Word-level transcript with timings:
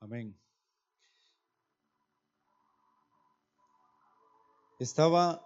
Amén. 0.00 0.36
Estaba 4.78 5.44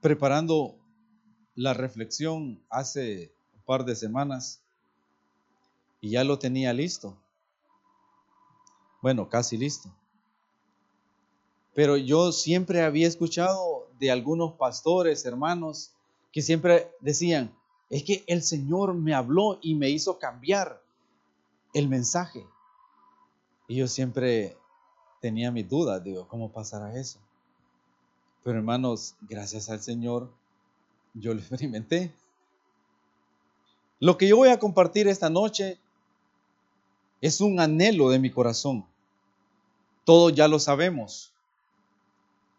preparando 0.00 0.78
la 1.54 1.74
reflexión 1.74 2.64
hace 2.70 3.34
un 3.54 3.62
par 3.62 3.84
de 3.84 3.94
semanas 3.94 4.62
y 6.00 6.10
ya 6.10 6.24
lo 6.24 6.38
tenía 6.38 6.72
listo. 6.72 7.18
Bueno, 9.02 9.28
casi 9.28 9.58
listo. 9.58 9.90
Pero 11.74 11.98
yo 11.98 12.32
siempre 12.32 12.82
había 12.82 13.08
escuchado 13.08 13.90
de 13.98 14.10
algunos 14.10 14.54
pastores, 14.54 15.26
hermanos, 15.26 15.92
que 16.32 16.40
siempre 16.40 16.90
decían, 17.00 17.54
es 17.90 18.04
que 18.04 18.24
el 18.26 18.42
Señor 18.42 18.94
me 18.94 19.14
habló 19.14 19.58
y 19.60 19.74
me 19.74 19.90
hizo 19.90 20.18
cambiar 20.18 20.82
el 21.72 21.88
mensaje. 21.88 22.46
Y 23.68 23.76
yo 23.76 23.88
siempre 23.88 24.56
tenía 25.20 25.50
mis 25.50 25.68
dudas, 25.68 26.02
digo, 26.02 26.26
¿cómo 26.28 26.50
pasará 26.50 26.98
eso? 26.98 27.18
Pero 28.42 28.58
hermanos, 28.58 29.14
gracias 29.28 29.68
al 29.70 29.80
Señor, 29.80 30.30
yo 31.14 31.34
lo 31.34 31.40
experimenté. 31.40 32.12
Lo 33.98 34.16
que 34.16 34.28
yo 34.28 34.36
voy 34.36 34.48
a 34.48 34.58
compartir 34.58 35.08
esta 35.08 35.28
noche 35.28 35.78
es 37.20 37.40
un 37.40 37.60
anhelo 37.60 38.08
de 38.08 38.18
mi 38.18 38.30
corazón. 38.30 38.86
Todos 40.04 40.34
ya 40.34 40.48
lo 40.48 40.58
sabemos. 40.58 41.32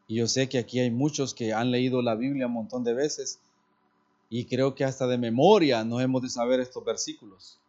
Y 0.07 0.15
yo 0.17 0.27
sé 0.27 0.47
que 0.47 0.59
aquí 0.59 0.79
hay 0.79 0.91
muchos 0.91 1.33
que 1.33 1.53
han 1.53 1.71
leído 1.71 2.01
la 2.01 2.15
Biblia 2.15 2.47
un 2.47 2.53
montón 2.53 2.83
de 2.83 2.93
veces 2.93 3.39
y 4.29 4.45
creo 4.45 4.75
que 4.75 4.83
hasta 4.83 5.07
de 5.07 5.17
memoria 5.17 5.83
no 5.83 5.99
hemos 5.99 6.21
de 6.21 6.29
saber 6.29 6.59
estos 6.59 6.83
versículos 6.85 7.60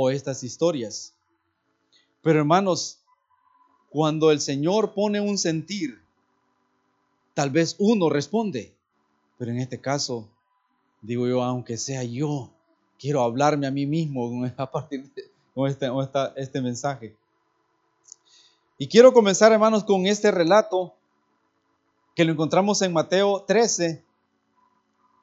o 0.00 0.10
estas 0.10 0.44
historias. 0.44 1.12
Pero 2.22 2.38
hermanos, 2.38 3.00
cuando 3.90 4.30
el 4.30 4.40
Señor 4.40 4.94
pone 4.94 5.20
un 5.20 5.38
sentir, 5.38 6.00
tal 7.34 7.50
vez 7.50 7.74
uno 7.78 8.08
responde, 8.08 8.72
pero 9.38 9.50
en 9.50 9.58
este 9.58 9.80
caso, 9.80 10.28
digo 11.02 11.26
yo, 11.26 11.42
aunque 11.42 11.76
sea 11.76 12.04
yo, 12.04 12.50
quiero 12.98 13.22
hablarme 13.22 13.66
a 13.66 13.72
mí 13.72 13.86
mismo 13.86 14.44
a 14.56 14.70
partir 14.70 15.10
de 15.12 15.24
este, 15.68 15.90
este 16.36 16.60
mensaje. 16.60 17.16
Y 18.78 18.86
quiero 18.86 19.12
comenzar, 19.12 19.50
hermanos, 19.50 19.82
con 19.82 20.06
este 20.06 20.30
relato 20.30 20.94
que 22.14 22.24
lo 22.24 22.32
encontramos 22.32 22.82
en 22.82 22.92
Mateo 22.92 23.42
13 23.42 24.04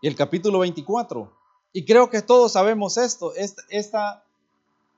y 0.02 0.08
el 0.08 0.16
capítulo 0.18 0.60
24. 0.60 1.32
Y 1.72 1.86
creo 1.86 2.10
que 2.10 2.22
todos 2.22 2.54
sabemos 2.54 2.98
esto, 2.98 3.34
esta, 3.36 3.62
esta 3.70 4.25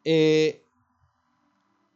eh, 0.09 0.63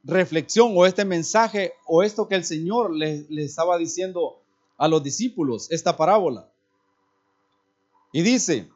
reflexión 0.04 0.74
o 0.76 0.86
este 0.86 1.06
mensaje 1.06 1.76
o 1.88 2.04
esto 2.04 2.28
que 2.28 2.36
el 2.36 2.44
Señor 2.44 2.94
le, 2.94 3.26
estaba 3.38 3.78
diciendo 3.78 4.42
a 4.78 4.90
los 4.90 5.02
discípulos, 5.02 5.72
esta 5.72 5.96
parábola. 5.96 6.50
Y 8.12 8.22
dice, 8.22 8.68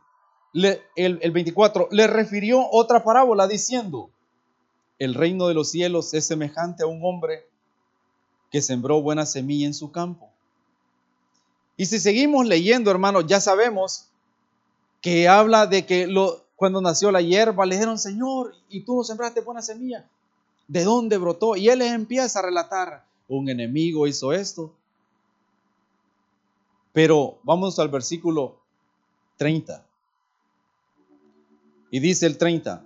el, 0.53 0.80
el 0.95 1.31
24, 1.31 1.89
le 1.92 2.08
refirió 2.08 2.66
otra 2.72 3.03
parábola 3.03 3.45
diciendo, 3.45 4.09
el 5.00 5.14
reino 5.14 5.49
de 5.49 5.53
los 5.53 5.70
cielos 5.70 6.14
es 6.14 6.25
semejante 6.25 6.83
a 6.83 6.88
un 6.88 7.02
hombre 7.03 7.45
que 8.52 8.61
sembró 8.61 9.02
buena 9.02 9.25
semilla 9.25 9.67
en 9.67 9.73
su 9.73 9.92
campo. 9.92 10.30
Y 11.75 11.88
si 11.88 11.99
seguimos 11.99 12.45
leyendo, 12.45 12.89
hermanos, 12.89 13.25
ya 13.27 13.42
sabemos 13.42 14.08
que 15.02 15.27
habla 15.27 15.67
de 15.67 15.86
que 15.86 16.08
lo, 16.08 16.44
cuando 16.56 16.81
nació 16.81 17.11
la 17.11 17.22
hierba 17.22 17.66
le 17.66 17.75
dijeron, 17.75 18.00
Señor, 18.00 18.56
y 18.70 18.81
tú 18.81 18.98
no 18.98 19.03
sembraste 19.03 19.42
buena 19.42 19.61
semilla. 19.61 20.08
¿De 20.67 20.84
dónde 20.84 21.17
brotó? 21.17 21.56
Y 21.56 21.70
él 21.70 21.80
les 21.80 21.92
empieza 21.92 22.39
a 22.39 22.44
relatar, 22.44 23.06
un 23.28 23.50
enemigo 23.50 24.08
hizo 24.08 24.31
esto. 24.31 24.73
Pero 26.94 27.39
vamos 27.44 27.77
al 27.77 27.89
versículo 27.89 28.58
30. 29.38 29.86
Y 31.92 31.99
dice 31.99 32.26
el 32.26 32.38
30, 32.38 32.86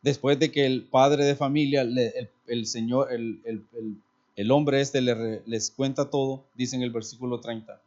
después 0.00 0.38
de 0.38 0.50
que 0.50 0.66
el 0.66 0.84
padre 0.84 1.24
de 1.24 1.36
familia, 1.36 1.82
el, 1.82 2.66
señor, 2.66 3.08
el, 3.12 4.50
hombre 4.50 4.80
este 4.80 5.02
les 5.02 5.70
cuenta 5.70 6.08
todo, 6.08 6.44
dice 6.54 6.76
en 6.76 6.82
el 6.82 6.90
versículo 6.90 7.40
30, 7.40 7.80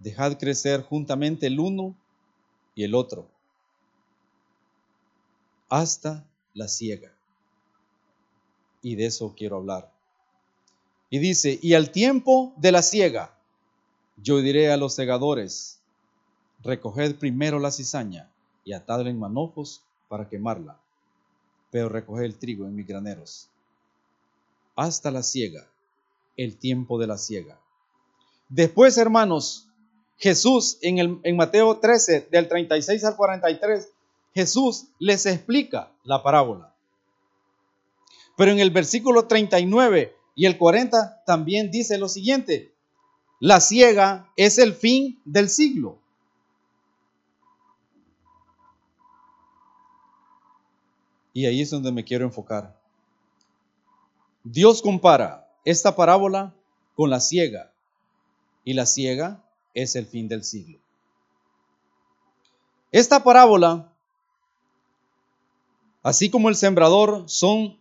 dejad 0.00 0.36
crecer 0.36 0.82
juntamente 0.82 1.46
el 1.46 1.58
uno 1.60 1.94
y 2.74 2.84
el 2.84 2.94
otro 2.94 3.28
hasta 5.68 6.24
la 6.54 6.68
ciega. 6.68 7.12
Y 8.82 8.96
de 8.96 9.06
eso 9.06 9.34
quiero 9.36 9.56
hablar. 9.56 9.90
Y 11.10 11.18
dice, 11.18 11.58
y 11.62 11.74
al 11.74 11.90
tiempo 11.90 12.52
de 12.56 12.72
la 12.72 12.82
ciega, 12.82 13.34
yo 14.22 14.38
diré 14.38 14.70
a 14.70 14.76
los 14.76 14.94
segadores, 14.94 15.80
recoged 16.62 17.16
primero 17.16 17.58
la 17.58 17.70
cizaña 17.70 18.28
y 18.64 18.72
atadla 18.72 19.08
en 19.08 19.18
manojos 19.18 19.82
para 20.08 20.28
quemarla, 20.28 20.78
pero 21.70 21.88
recoged 21.88 22.24
el 22.24 22.36
trigo 22.36 22.66
en 22.66 22.74
mis 22.74 22.86
graneros. 22.86 23.48
Hasta 24.76 25.10
la 25.10 25.22
ciega, 25.22 25.66
el 26.36 26.56
tiempo 26.56 26.98
de 26.98 27.06
la 27.06 27.18
ciega. 27.18 27.58
Después, 28.48 28.96
hermanos, 28.98 29.68
Jesús 30.18 30.78
en, 30.82 30.98
el, 30.98 31.20
en 31.22 31.36
Mateo 31.36 31.78
13, 31.78 32.28
del 32.30 32.48
36 32.48 33.04
al 33.04 33.16
43, 33.16 33.88
Jesús 34.34 34.88
les 34.98 35.26
explica 35.26 35.90
la 36.04 36.22
parábola. 36.22 36.74
Pero 38.36 38.52
en 38.52 38.60
el 38.60 38.70
versículo 38.70 39.26
39 39.26 40.16
y 40.34 40.46
el 40.46 40.56
40 40.56 41.24
también 41.26 41.70
dice 41.70 41.98
lo 41.98 42.08
siguiente, 42.08 42.72
la 43.40 43.60
ciega 43.60 44.30
es 44.36 44.58
el 44.58 44.74
fin 44.74 45.20
del 45.24 45.48
siglo. 45.48 45.98
Y 51.32 51.46
ahí 51.46 51.62
es 51.62 51.70
donde 51.70 51.92
me 51.92 52.04
quiero 52.04 52.24
enfocar. 52.24 52.80
Dios 54.44 54.82
compara 54.82 55.52
esta 55.64 55.94
parábola 55.94 56.54
con 56.94 57.10
la 57.10 57.20
ciega 57.20 57.72
y 58.64 58.74
la 58.74 58.86
ciega 58.86 59.44
es 59.74 59.94
el 59.94 60.06
fin 60.06 60.28
del 60.28 60.42
siglo. 60.42 60.78
Esta 62.90 63.22
parábola 63.22 63.92
así 66.02 66.30
como 66.30 66.48
el 66.48 66.56
sembrador, 66.56 67.24
son 67.26 67.78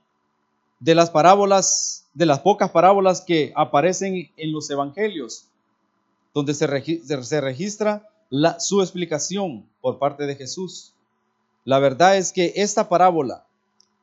de 0.80 0.96
las 0.96 1.10
parábolas, 1.10 2.06
de 2.14 2.26
las 2.26 2.40
pocas 2.40 2.72
parábolas 2.72 3.22
que 3.22 3.52
aparecen 3.56 4.30
en 4.38 4.52
los 4.52 4.70
evangelios, 4.70 5.46
donde 6.34 6.54
se, 6.54 6.68
registra 6.68 8.10
su 8.60 8.82
explicación 8.82 9.66
por 9.82 9.98
parte 9.98 10.26
de 10.26 10.36
Jesús. 10.36 10.94
La 11.66 11.80
verdad 11.80 12.18
es 12.18 12.32
que 12.32 12.54
esta 12.56 12.90
parábola 12.90 13.46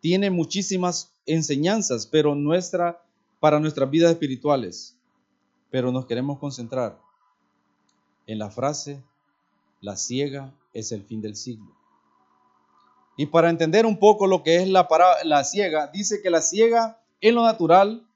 tiene 0.01 0.31
muchísimas 0.31 1.11
enseñanzas, 1.27 2.07
pero 2.07 2.35
nuestra, 2.35 3.03
para 3.41 3.61
nuestras 3.61 3.89
vidas 3.89 4.11
espirituales. 4.11 4.97
Pero 5.71 5.93
nos 5.93 6.07
queremos 6.07 6.39
concentrar 6.39 6.99
en 8.27 8.39
la 8.39 8.51
frase, 8.51 9.03
la 9.81 9.97
ciega 9.97 10.53
es 10.73 10.93
el 10.93 11.05
fin 11.05 11.21
del 11.21 11.37
siglo. 11.37 11.75
Y 13.17 13.27
para 13.27 13.51
entender 13.51 13.87
un 13.87 13.99
poco 13.99 14.27
lo 14.27 14.43
que 14.43 14.57
es 14.57 14.69
la, 14.69 14.89
la 15.25 15.45
ciega, 15.45 15.87
dice 15.89 16.21
que 16.23 16.31
la 16.31 16.43
ciega 16.43 16.99
en 17.21 17.35
lo 17.37 17.45
natural 17.45 18.07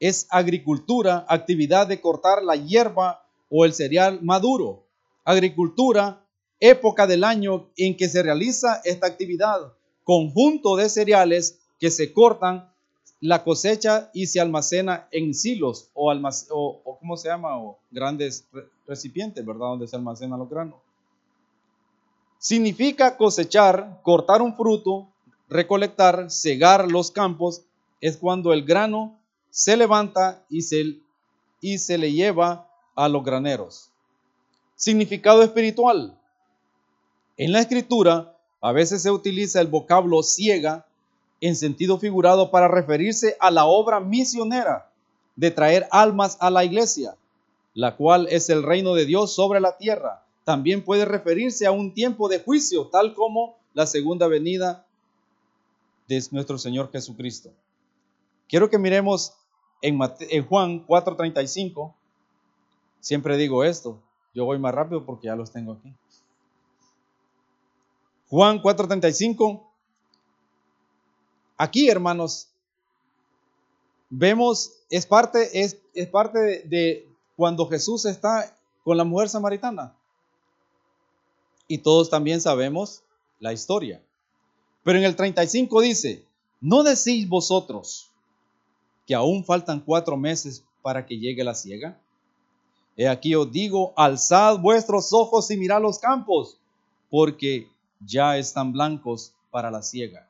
es 0.00 0.26
agricultura, 0.30 1.26
actividad 1.28 1.86
de 1.86 2.00
cortar 2.00 2.42
la 2.42 2.56
hierba 2.56 3.22
o 3.50 3.64
el 3.64 3.74
cereal 3.74 4.20
maduro. 4.22 4.84
Agricultura, 5.24 6.24
época 6.58 7.06
del 7.06 7.24
año 7.24 7.68
en 7.76 7.96
que 7.96 8.08
se 8.08 8.22
realiza 8.22 8.80
esta 8.84 9.06
actividad. 9.06 9.72
Conjunto 10.04 10.76
de 10.76 10.88
cereales 10.88 11.58
que 11.78 11.90
se 11.90 12.12
cortan 12.12 12.70
la 13.20 13.44
cosecha 13.44 14.10
y 14.14 14.26
se 14.26 14.40
almacena 14.40 15.06
en 15.10 15.34
silos 15.34 15.90
o, 15.92 16.10
o, 16.10 16.80
o 16.84 16.98
¿cómo 16.98 17.16
se 17.18 17.28
llama? 17.28 17.58
O 17.58 17.78
grandes 17.90 18.48
recipientes, 18.86 19.44
¿verdad? 19.44 19.66
Donde 19.66 19.86
se 19.86 19.96
almacenan 19.96 20.38
los 20.38 20.48
granos. 20.48 20.76
Significa 22.42 23.18
cosechar, 23.18 24.00
cortar 24.02 24.40
un 24.40 24.56
fruto, 24.56 25.06
recolectar, 25.50 26.30
cegar 26.30 26.90
los 26.90 27.10
campos, 27.10 27.64
es 28.00 28.16
cuando 28.16 28.54
el 28.54 28.64
grano 28.64 29.18
se 29.50 29.76
levanta 29.76 30.42
y 30.48 30.62
se, 30.62 31.00
y 31.60 31.76
se 31.76 31.98
le 31.98 32.12
lleva 32.12 32.66
a 32.94 33.10
los 33.10 33.22
graneros. 33.22 33.90
Significado 34.74 35.42
espiritual. 35.42 36.18
En 37.36 37.52
la 37.52 37.60
escritura 37.60 38.34
a 38.62 38.72
veces 38.72 39.02
se 39.02 39.10
utiliza 39.10 39.60
el 39.60 39.66
vocablo 39.66 40.22
ciega 40.22 40.86
en 41.42 41.54
sentido 41.54 41.98
figurado 41.98 42.50
para 42.50 42.68
referirse 42.68 43.36
a 43.38 43.50
la 43.50 43.66
obra 43.66 44.00
misionera 44.00 44.90
de 45.36 45.50
traer 45.50 45.88
almas 45.90 46.38
a 46.40 46.48
la 46.48 46.64
iglesia, 46.64 47.16
la 47.74 47.96
cual 47.96 48.28
es 48.30 48.48
el 48.48 48.62
reino 48.62 48.94
de 48.94 49.04
Dios 49.04 49.34
sobre 49.34 49.60
la 49.60 49.76
tierra 49.76 50.24
también 50.50 50.84
puede 50.84 51.04
referirse 51.04 51.64
a 51.64 51.70
un 51.70 51.94
tiempo 51.94 52.28
de 52.28 52.40
juicio, 52.40 52.88
tal 52.88 53.14
como 53.14 53.56
la 53.72 53.86
segunda 53.86 54.26
venida 54.26 54.84
de 56.08 56.20
nuestro 56.32 56.58
Señor 56.58 56.90
Jesucristo. 56.90 57.52
Quiero 58.48 58.68
que 58.68 58.76
miremos 58.76 59.32
en, 59.80 59.96
Juan 60.48 60.84
4:35. 60.88 61.94
Siempre 62.98 63.36
digo 63.36 63.62
esto, 63.62 64.02
yo 64.34 64.44
voy 64.44 64.58
más 64.58 64.74
rápido 64.74 65.06
porque 65.06 65.28
ya 65.28 65.36
los 65.36 65.52
tengo 65.52 65.74
aquí. 65.74 65.94
Juan 68.28 68.60
4:35. 68.60 69.62
Aquí, 71.58 71.88
hermanos, 71.88 72.48
vemos, 74.08 74.80
es 74.90 75.06
parte, 75.06 75.62
es, 75.62 75.80
es 75.94 76.08
parte 76.08 76.64
de, 76.64 77.08
cuando 77.36 77.68
Jesús 77.68 78.04
está 78.04 78.52
con 78.82 78.96
la 78.96 79.04
mujer 79.04 79.28
samaritana. 79.28 79.94
Y 81.70 81.78
todos 81.78 82.10
también 82.10 82.40
sabemos 82.40 83.04
la 83.38 83.52
historia. 83.52 84.02
Pero 84.82 84.98
en 84.98 85.04
el 85.04 85.14
35 85.14 85.80
dice, 85.82 86.24
¿no 86.60 86.82
decís 86.82 87.28
vosotros 87.28 88.10
que 89.06 89.14
aún 89.14 89.44
faltan 89.44 89.78
cuatro 89.78 90.16
meses 90.16 90.64
para 90.82 91.06
que 91.06 91.20
llegue 91.20 91.44
la 91.44 91.54
ciega? 91.54 91.96
He 92.96 93.06
aquí 93.06 93.36
os 93.36 93.52
digo, 93.52 93.92
alzad 93.96 94.58
vuestros 94.58 95.12
ojos 95.12 95.48
y 95.52 95.56
mirad 95.56 95.80
los 95.80 96.00
campos, 96.00 96.58
porque 97.08 97.68
ya 98.04 98.36
están 98.36 98.72
blancos 98.72 99.32
para 99.52 99.70
la 99.70 99.84
siega. 99.84 100.28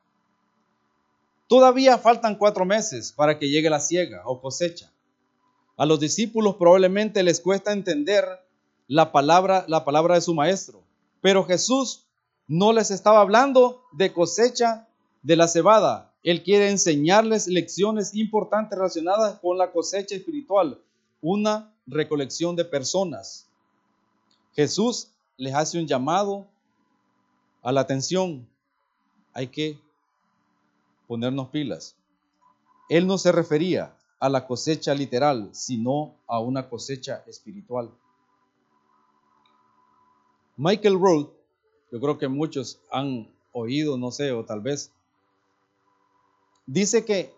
Todavía 1.47 1.97
faltan 1.97 2.37
cuatro 2.37 2.67
meses 2.67 3.13
para 3.13 3.39
que 3.39 3.49
llegue 3.49 3.71
la 3.71 3.81
siega 3.81 4.25
o 4.27 4.43
cosecha. 4.43 4.93
A 5.79 5.87
los 5.87 6.01
discípulos 6.01 6.57
probablemente 6.57 7.23
les 7.23 7.41
cuesta 7.41 7.73
entender 7.73 8.27
la 8.89 9.11
palabra, 9.11 9.65
la 9.69 9.87
palabra 9.87 10.17
de 10.17 10.21
su 10.21 10.35
maestro, 10.35 10.83
pero 11.21 11.45
Jesús 11.45 12.07
no 12.49 12.73
les 12.73 12.91
estaba 12.91 13.21
hablando 13.21 13.83
de 13.93 14.13
cosecha 14.13 14.89
de 15.23 15.37
la 15.37 15.49
cebada. 15.49 16.13
Él 16.23 16.43
quiere 16.43 16.71
enseñarles 16.71 17.47
lecciones 17.47 18.15
importantes 18.15 18.79
relacionadas 18.79 19.39
con 19.41 19.57
la 19.57 19.73
cosecha 19.73 20.15
espiritual, 20.15 20.79
una 21.23 21.73
recolección 21.87 22.57
de 22.57 22.65
personas. 22.65 23.47
Jesús 24.55 25.09
les 25.37 25.55
hace 25.55 25.79
un 25.79 25.87
llamado 25.87 26.47
a 27.63 27.73
la 27.73 27.83
atención. 27.83 28.47
Hay 29.33 29.49
que 29.49 29.79
ponernos 31.07 31.49
pilas. 31.49 31.97
Él 32.89 33.07
no 33.07 33.19
se 33.19 33.33
refería 33.33 33.95
a 34.19 34.29
la 34.29 34.47
cosecha 34.47 34.95
literal, 34.95 35.49
sino 35.53 36.15
a 36.27 36.41
una 36.41 36.69
cosecha 36.69 37.23
espiritual. 37.27 37.91
Michael 40.63 41.01
Roth 41.01 41.33
yo 41.91 42.01
creo 42.01 42.19
que 42.19 42.29
muchos 42.29 42.81
han 42.91 43.33
oído, 43.51 43.97
no 43.97 44.11
sé, 44.11 44.31
o 44.31 44.45
tal 44.45 44.61
vez, 44.61 44.93
dice 46.67 47.07
que 47.07 47.35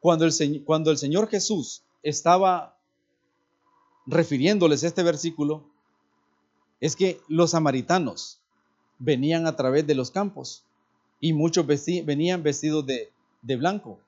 cuando 0.00 0.24
el, 0.24 0.32
Señor 0.32 1.28
Jesús 1.28 1.84
estaba 2.02 2.76
refiriéndoles 4.06 4.82
este 4.82 5.04
versículo, 5.04 5.62
es 6.80 6.96
que 6.96 7.20
los 7.28 7.52
samaritanos 7.52 8.40
venían 8.98 9.46
a 9.46 9.54
través 9.54 9.86
de 9.86 9.94
los 9.94 10.10
campos 10.10 10.64
y 11.20 11.32
muchos 11.32 11.64
venían 12.04 12.42
vestidos 12.42 12.84
de 12.84 13.56
blanco. 13.56 14.00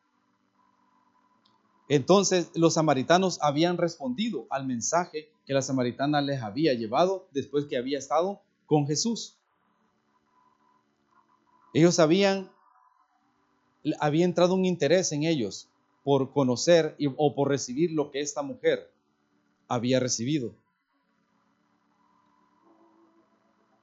Entonces 1.89 2.51
los 2.55 2.75
samaritanos 2.75 3.39
habían 3.43 3.77
respondido 3.77 4.47
al 4.51 4.67
mensaje 4.67 5.29
que 5.47 5.53
la 5.53 5.63
samaritana 5.63 6.23
les 6.23 6.43
había 6.43 6.73
llevado 6.75 7.29
después 7.33 7.67
que 7.67 7.77
había 7.77 7.99
estado 7.99 8.41
con 8.67 8.87
Jesús. 8.87 9.37
Ellos 11.75 11.99
habían, 11.99 12.51
había 14.01 14.25
entrado 14.25 14.55
un 14.55 14.65
interés 14.65 15.13
en 15.13 15.25
ellos 15.25 15.69
por 16.05 16.33
conocer 16.33 16.97
o 17.17 17.35
por 17.35 17.49
recibir 17.49 17.91
lo 17.91 18.11
que 18.11 18.21
esta 18.21 18.43
mujer 18.43 18.91
había 19.69 20.01
recibido. 20.01 20.55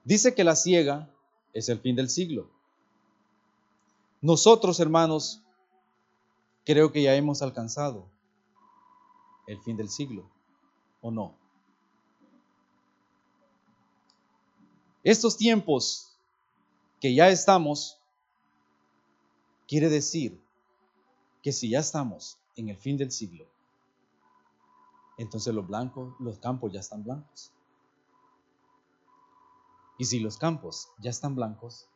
Dice 0.04 0.34
que 0.34 0.44
la 0.44 0.56
ciega 0.56 1.10
es 1.54 1.70
el 1.70 1.80
fin 1.80 1.96
del 1.96 2.10
siglo. 2.10 2.50
Nosotros, 4.22 4.80
hermanos, 4.80 5.42
creo 6.66 6.92
que 6.92 7.04
ya 7.04 7.16
hemos 7.16 7.42
alcanzado 7.42 8.08
el 9.48 9.60
fin 9.62 9.78
del 9.78 9.90
siglo, 9.90 10.30
¿o 11.02 11.12
no? 11.12 11.36
Estos 15.04 15.36
tiempos 15.36 16.16
que 17.00 17.16
ya 17.16 17.30
estamos, 17.30 17.98
quiere 19.68 19.90
decir 19.90 20.40
que 21.42 21.52
si 21.52 21.70
ya 21.70 21.80
estamos 21.80 22.38
en 22.56 22.70
el 22.70 22.78
fin 22.78 22.98
del 22.98 23.12
siglo, 23.12 23.48
entonces 25.18 25.54
los 25.54 25.68
blancos, 25.68 26.14
los 26.20 26.38
campos 26.40 26.72
ya 26.72 26.80
están 26.80 27.04
blancos. 27.04 27.52
Y 29.98 30.06
si 30.06 30.20
los 30.20 30.38
campos 30.38 30.90
ya 31.00 31.10
están 31.12 31.36
blancos, 31.36 31.88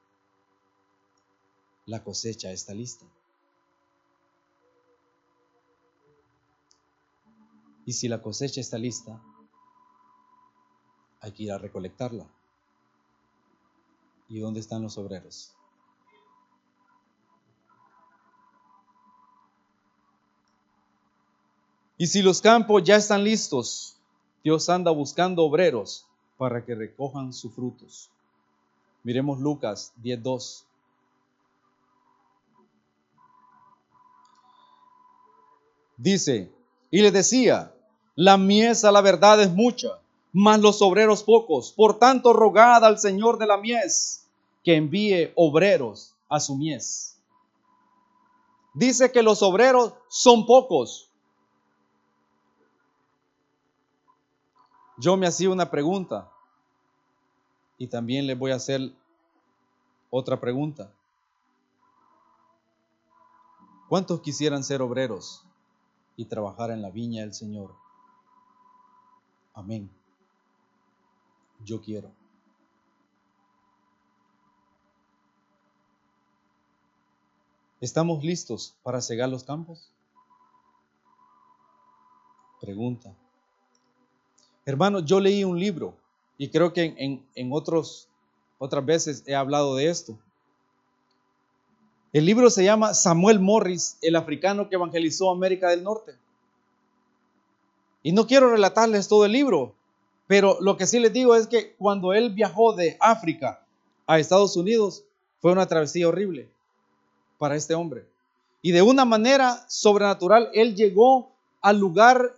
la 1.86 2.04
cosecha 2.04 2.52
está 2.52 2.74
lista. 2.74 3.06
Y 7.86 7.94
si 7.94 8.08
la 8.08 8.22
cosecha 8.22 8.62
está 8.62 8.78
lista, 8.78 9.22
hay 11.22 11.32
que 11.32 11.44
ir 11.44 11.52
a 11.52 11.58
recolectarla. 11.58 12.26
¿Y 14.28 14.40
dónde 14.40 14.60
están 14.60 14.82
los 14.82 14.98
obreros? 14.98 15.56
Y 21.98 22.08
si 22.08 22.22
los 22.22 22.42
campos 22.42 22.84
ya 22.84 22.96
están 22.98 23.24
listos, 23.24 23.98
Dios 24.44 24.68
anda 24.70 24.92
buscando 24.92 25.44
obreros 25.44 26.06
para 26.38 26.66
que 26.66 26.76
recojan 26.76 27.32
sus 27.34 27.54
frutos. 27.54 28.10
Miremos 29.04 29.40
Lucas 29.40 29.94
10.2. 30.04 30.64
Dice, 35.98 36.52
y 36.92 37.02
le 37.02 37.12
decía, 37.12 37.75
la 38.16 38.38
mies 38.38 38.86
a 38.86 38.92
la 38.92 39.02
verdad 39.02 39.42
es 39.42 39.52
mucha, 39.52 40.00
mas 40.32 40.60
los 40.60 40.82
obreros 40.82 41.24
pocos. 41.24 41.72
Por 41.72 42.00
tanto, 42.00 42.34
rogad 42.34 42.84
al 42.84 43.00
Señor 43.00 43.38
de 43.38 43.48
la 43.48 43.58
mies 43.58 44.26
que 44.64 44.76
envíe 44.76 45.32
obreros 45.36 46.16
a 46.30 46.40
su 46.40 46.56
mies. 46.56 47.18
Dice 48.74 49.12
que 49.12 49.24
los 49.24 49.42
obreros 49.42 49.94
son 50.10 50.46
pocos. 50.46 51.10
Yo 54.98 55.18
me 55.18 55.28
hacía 55.28 55.50
una 55.50 55.70
pregunta 55.70 56.32
y 57.78 57.88
también 57.88 58.28
le 58.28 58.36
voy 58.36 58.52
a 58.52 58.56
hacer 58.56 58.94
otra 60.10 60.40
pregunta. 60.40 60.92
¿Cuántos 63.90 64.22
quisieran 64.22 64.64
ser 64.64 64.82
obreros 64.82 65.44
y 66.18 66.26
trabajar 66.26 66.72
en 66.72 66.82
la 66.82 66.90
viña 66.90 67.22
del 67.22 67.34
Señor? 67.34 67.85
Amén 69.56 69.90
yo 71.66 71.82
quiero. 71.82 72.12
¿Estamos 77.82 78.24
listos 78.24 78.76
para 78.84 79.02
cegar 79.02 79.30
los 79.30 79.44
campos? 79.44 79.92
Pregunta. 82.62 83.14
Hermano, 84.66 85.00
yo 85.00 85.20
leí 85.20 85.44
un 85.44 85.60
libro 85.60 85.96
y 86.38 86.50
creo 86.50 86.74
que 86.74 86.96
en, 87.36 87.52
otros, 87.52 88.08
otras 88.58 88.86
veces 88.86 89.24
he 89.28 89.36
hablado 89.36 89.76
de 89.76 89.90
esto. 89.90 90.18
El 92.14 92.26
libro 92.26 92.50
se 92.50 92.64
llama 92.64 92.94
Samuel 92.94 93.40
Morris, 93.40 93.98
el 94.02 94.16
africano 94.16 94.70
que 94.70 94.76
evangelizó 94.76 95.30
América 95.30 95.70
del 95.70 95.84
Norte. 95.84 96.16
Y 98.06 98.12
no 98.12 98.28
quiero 98.28 98.52
relatarles 98.52 99.08
todo 99.08 99.26
el 99.26 99.32
libro, 99.32 99.74
pero 100.28 100.60
lo 100.62 100.78
que 100.78 100.86
sí 100.86 101.00
les 101.00 101.12
digo 101.12 101.34
es 101.34 101.48
que 101.48 101.74
cuando 101.74 102.14
él 102.14 102.36
viajó 102.36 102.74
de 102.74 102.98
África 103.00 103.66
a 104.06 104.20
Estados 104.20 104.56
Unidos, 104.56 105.04
fue 105.42 105.52
una 105.52 105.66
travesía 105.66 106.08
horrible 106.08 106.48
para 107.40 107.56
este 107.56 107.74
hombre. 107.74 108.06
Y 108.62 108.74
de 108.74 108.84
una 108.84 109.06
manera 109.06 109.66
sobrenatural, 109.68 110.52
él 110.54 110.76
llegó 110.76 111.32
al 111.64 111.80
lugar 111.80 112.38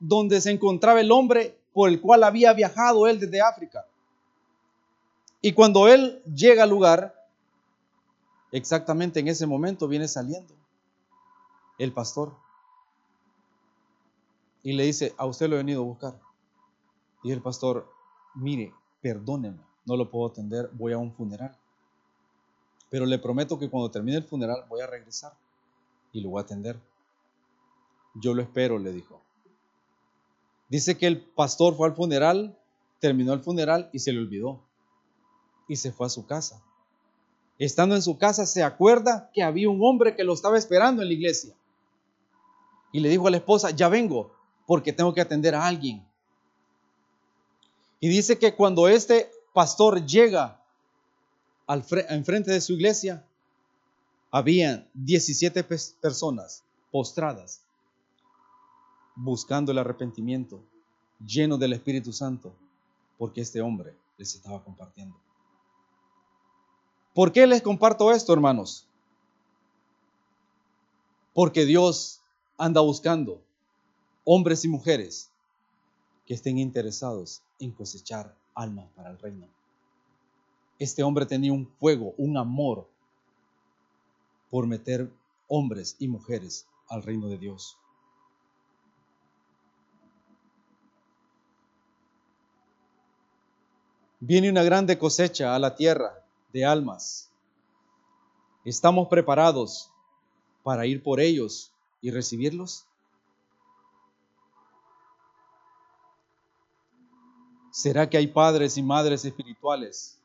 donde 0.00 0.40
se 0.40 0.50
encontraba 0.50 1.00
el 1.00 1.12
hombre 1.12 1.56
por 1.72 1.88
el 1.88 2.00
cual 2.00 2.24
había 2.24 2.52
viajado 2.52 3.06
él 3.06 3.20
desde 3.20 3.40
África. 3.40 3.86
Y 5.40 5.52
cuando 5.52 5.86
él 5.86 6.20
llega 6.34 6.64
al 6.64 6.70
lugar, 6.70 7.14
exactamente 8.50 9.20
en 9.20 9.28
ese 9.28 9.46
momento 9.46 9.86
viene 9.86 10.08
saliendo 10.08 10.52
el 11.78 11.92
pastor 11.92 12.32
y 14.66 14.72
le 14.72 14.82
dice, 14.82 15.14
a 15.16 15.26
usted 15.26 15.48
lo 15.48 15.54
he 15.54 15.58
venido 15.58 15.80
a 15.80 15.84
buscar. 15.84 16.18
Y 17.22 17.30
el 17.30 17.40
pastor, 17.40 17.88
mire, 18.34 18.74
perdóneme, 19.00 19.60
no 19.84 19.96
lo 19.96 20.10
puedo 20.10 20.26
atender, 20.26 20.70
voy 20.72 20.92
a 20.92 20.98
un 20.98 21.12
funeral. 21.12 21.56
pero 22.90 23.06
le 23.06 23.20
prometo 23.20 23.60
que 23.60 23.70
cuando 23.70 23.92
termine 23.92 24.16
el 24.16 24.24
funeral 24.24 24.64
voy 24.68 24.80
a 24.80 24.88
regresar 24.88 25.34
y 26.12 26.20
lo 26.20 26.30
voy 26.30 26.40
a 26.40 26.42
atender. 26.42 26.80
Yo 28.16 28.34
lo 28.34 28.42
espero, 28.42 28.80
le 28.80 28.90
dijo. 28.90 29.22
Dice 30.68 30.98
que 30.98 31.06
el 31.06 31.20
pastor 31.20 31.76
fue 31.76 31.86
al 31.86 31.94
funeral, 31.94 32.58
terminó 32.98 33.34
el 33.34 33.42
funeral 33.42 33.88
y 33.92 34.00
se 34.00 34.12
le 34.12 34.18
olvidó. 34.18 34.64
Y 35.68 35.76
se 35.76 35.92
fue 35.92 36.08
a 36.08 36.10
su 36.10 36.26
casa. 36.26 36.60
Estando 37.60 37.94
en 37.94 38.02
su 38.02 38.18
casa 38.18 38.46
se 38.46 38.64
acuerda 38.64 39.30
que 39.32 39.44
había 39.44 39.68
un 39.68 39.78
hombre 39.84 40.16
que 40.16 40.24
lo 40.24 40.34
estaba 40.34 40.58
esperando 40.58 41.02
en 41.02 41.08
la 41.08 41.14
iglesia. 41.14 41.54
Y 42.90 42.98
le 42.98 43.10
dijo 43.10 43.28
a 43.28 43.30
la 43.30 43.36
esposa, 43.36 43.70
ya 43.70 43.88
vengo, 43.88 44.35
porque 44.66 44.92
tengo 44.92 45.14
que 45.14 45.20
atender 45.20 45.54
a 45.54 45.66
alguien. 45.66 46.04
Y 48.00 48.08
dice 48.08 48.38
que 48.38 48.54
cuando 48.54 48.88
este 48.88 49.30
pastor 49.52 50.04
llega 50.04 50.60
al 51.66 51.84
enfrente 52.10 52.50
de 52.50 52.60
su 52.60 52.74
iglesia, 52.74 53.24
habían 54.30 54.86
17 54.94 55.64
personas 55.64 56.62
postradas 56.90 57.62
buscando 59.14 59.72
el 59.72 59.78
arrepentimiento, 59.78 60.60
lleno 61.24 61.56
del 61.56 61.72
Espíritu 61.72 62.12
Santo, 62.12 62.52
porque 63.16 63.40
este 63.40 63.62
hombre 63.62 63.94
les 64.18 64.34
estaba 64.34 64.62
compartiendo. 64.62 65.16
¿Por 67.14 67.32
qué 67.32 67.46
les 67.46 67.62
comparto 67.62 68.12
esto, 68.12 68.34
hermanos? 68.34 68.86
Porque 71.32 71.64
Dios 71.64 72.20
anda 72.58 72.82
buscando 72.82 73.40
hombres 74.28 74.64
y 74.64 74.68
mujeres 74.68 75.30
que 76.26 76.34
estén 76.34 76.58
interesados 76.58 77.42
en 77.60 77.70
cosechar 77.70 78.34
almas 78.54 78.88
para 78.96 79.10
el 79.10 79.18
reino. 79.18 79.46
Este 80.80 81.04
hombre 81.04 81.24
tenía 81.26 81.52
un 81.52 81.68
fuego, 81.78 82.12
un 82.18 82.36
amor 82.36 82.88
por 84.50 84.66
meter 84.66 85.10
hombres 85.46 85.94
y 86.00 86.08
mujeres 86.08 86.66
al 86.88 87.04
reino 87.04 87.28
de 87.28 87.38
Dios. 87.38 87.78
Viene 94.18 94.50
una 94.50 94.64
grande 94.64 94.98
cosecha 94.98 95.54
a 95.54 95.58
la 95.60 95.76
tierra 95.76 96.24
de 96.52 96.64
almas. 96.64 97.30
¿Estamos 98.64 99.06
preparados 99.06 99.92
para 100.64 100.84
ir 100.84 101.00
por 101.00 101.20
ellos 101.20 101.70
y 102.02 102.10
recibirlos? 102.10 102.85
¿Será 107.76 108.08
que 108.08 108.16
hay 108.16 108.28
padres 108.28 108.78
y 108.78 108.82
madres 108.82 109.22
espirituales 109.26 110.18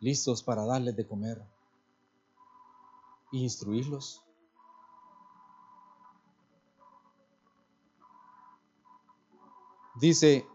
listos 0.00 0.42
para 0.42 0.66
darles 0.66 0.94
de 0.94 1.06
comer 1.06 1.42
e 3.32 3.38
instruirlos? 3.38 4.22
Dice 9.94 10.46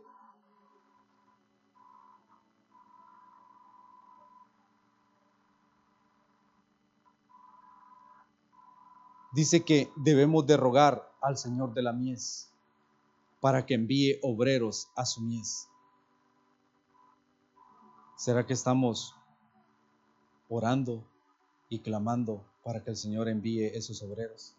dice 9.32 9.66
que 9.66 9.92
debemos 9.96 10.46
de 10.46 10.58
rogar 10.58 11.12
al 11.22 11.40
Señor 11.40 11.74
de 11.74 11.82
la 11.82 11.92
mies 11.92 12.54
para 13.40 13.66
que 13.66 13.74
envíe 13.74 14.20
obreros 14.22 14.92
a 14.96 15.08
su 15.08 15.22
mies. 15.22 15.69
¿Será 18.20 18.46
que 18.46 18.52
estamos 18.52 19.16
orando 20.50 21.02
y 21.70 21.80
clamando 21.80 22.44
para 22.66 22.84
que 22.84 22.90
el 22.90 22.98
Señor 22.98 23.30
envíe 23.30 23.68
esos 23.68 24.04
obreros? 24.04 24.54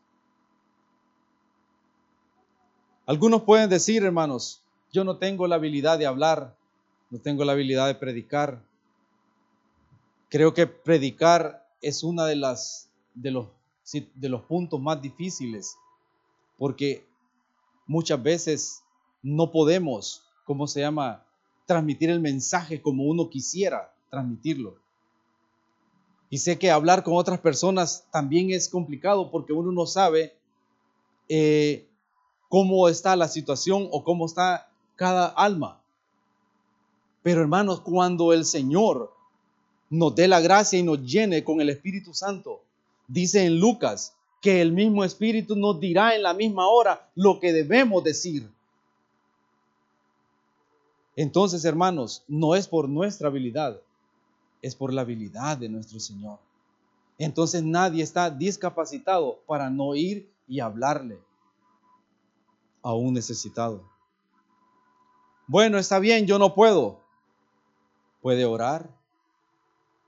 Algunos 3.04 3.42
pueden 3.42 3.68
decir, 3.68 4.02
hermanos, 4.02 4.62
yo 4.90 5.04
no 5.04 5.18
tengo 5.18 5.46
la 5.46 5.56
habilidad 5.56 5.98
de 5.98 6.06
hablar, 6.06 6.56
no 7.10 7.18
tengo 7.18 7.44
la 7.44 7.52
habilidad 7.52 7.86
de 7.88 7.96
predicar. 7.96 8.62
Creo 10.30 10.54
que 10.54 10.66
predicar 10.66 11.68
es 11.82 12.02
una 12.02 12.24
de 12.24 12.36
las 12.36 12.88
de 13.12 13.30
los 13.30 13.48
de 14.14 14.28
los 14.30 14.40
puntos 14.40 14.80
más 14.80 15.02
difíciles, 15.02 15.76
porque 16.56 17.06
muchas 17.86 18.22
veces 18.22 18.82
no 19.22 19.52
podemos, 19.52 20.24
¿cómo 20.46 20.66
se 20.66 20.80
llama?, 20.80 21.26
transmitir 21.70 22.10
el 22.10 22.18
mensaje 22.18 22.82
como 22.82 23.04
uno 23.04 23.30
quisiera 23.30 23.94
transmitirlo. 24.10 24.74
Y 26.28 26.38
sé 26.38 26.58
que 26.58 26.70
hablar 26.70 27.04
con 27.04 27.14
otras 27.14 27.38
personas 27.38 28.04
también 28.10 28.50
es 28.50 28.68
complicado 28.68 29.30
porque 29.30 29.52
uno 29.52 29.70
no 29.70 29.86
sabe 29.86 30.34
eh, 31.28 31.86
cómo 32.48 32.88
está 32.88 33.14
la 33.14 33.28
situación 33.28 33.88
o 33.92 34.02
cómo 34.02 34.26
está 34.26 34.68
cada 34.96 35.28
alma. 35.28 35.80
Pero 37.22 37.40
hermanos, 37.40 37.80
cuando 37.82 38.32
el 38.32 38.44
Señor 38.44 39.12
nos 39.90 40.14
dé 40.16 40.26
la 40.26 40.40
gracia 40.40 40.76
y 40.76 40.82
nos 40.82 41.00
llene 41.04 41.44
con 41.44 41.60
el 41.60 41.70
Espíritu 41.70 42.14
Santo, 42.14 42.62
Dice 43.10 43.44
en 43.44 43.58
Lucas 43.58 44.14
que 44.40 44.60
el 44.60 44.70
mismo 44.70 45.02
Espíritu 45.02 45.56
nos 45.56 45.80
dirá 45.80 46.14
en 46.14 46.22
la 46.22 46.32
misma 46.32 46.68
hora 46.68 47.10
lo 47.16 47.40
que 47.40 47.52
debemos 47.52 48.04
decir. 48.04 48.48
Entonces, 51.16 51.64
hermanos, 51.64 52.24
no 52.28 52.54
es 52.54 52.68
por 52.68 52.88
nuestra 52.88 53.28
habilidad, 53.28 53.80
es 54.62 54.74
por 54.74 54.92
la 54.92 55.02
habilidad 55.02 55.58
de 55.58 55.68
nuestro 55.68 56.00
Señor. 56.00 56.38
Entonces 57.18 57.62
nadie 57.62 58.02
está 58.02 58.30
discapacitado 58.30 59.40
para 59.46 59.68
no 59.68 59.94
ir 59.94 60.30
y 60.48 60.60
hablarle 60.60 61.18
a 62.82 62.94
un 62.94 63.14
necesitado. 63.14 63.82
Bueno, 65.46 65.78
está 65.78 65.98
bien, 65.98 66.26
yo 66.26 66.38
no 66.38 66.54
puedo. 66.54 67.00
Puede 68.22 68.44
orar 68.44 68.88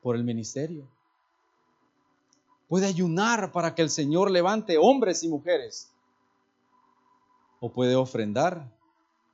por 0.02 0.16
el 0.16 0.24
ministerio 0.24 0.86
Puede 2.72 2.86
ayunar 2.86 3.52
para 3.52 3.74
que 3.74 3.82
el 3.82 3.90
Señor 3.90 4.30
levante 4.30 4.78
hombres 4.78 5.22
y 5.22 5.28
mujeres. 5.28 5.92
O 7.60 7.70
puede 7.70 7.94
ofrendar 7.94 8.66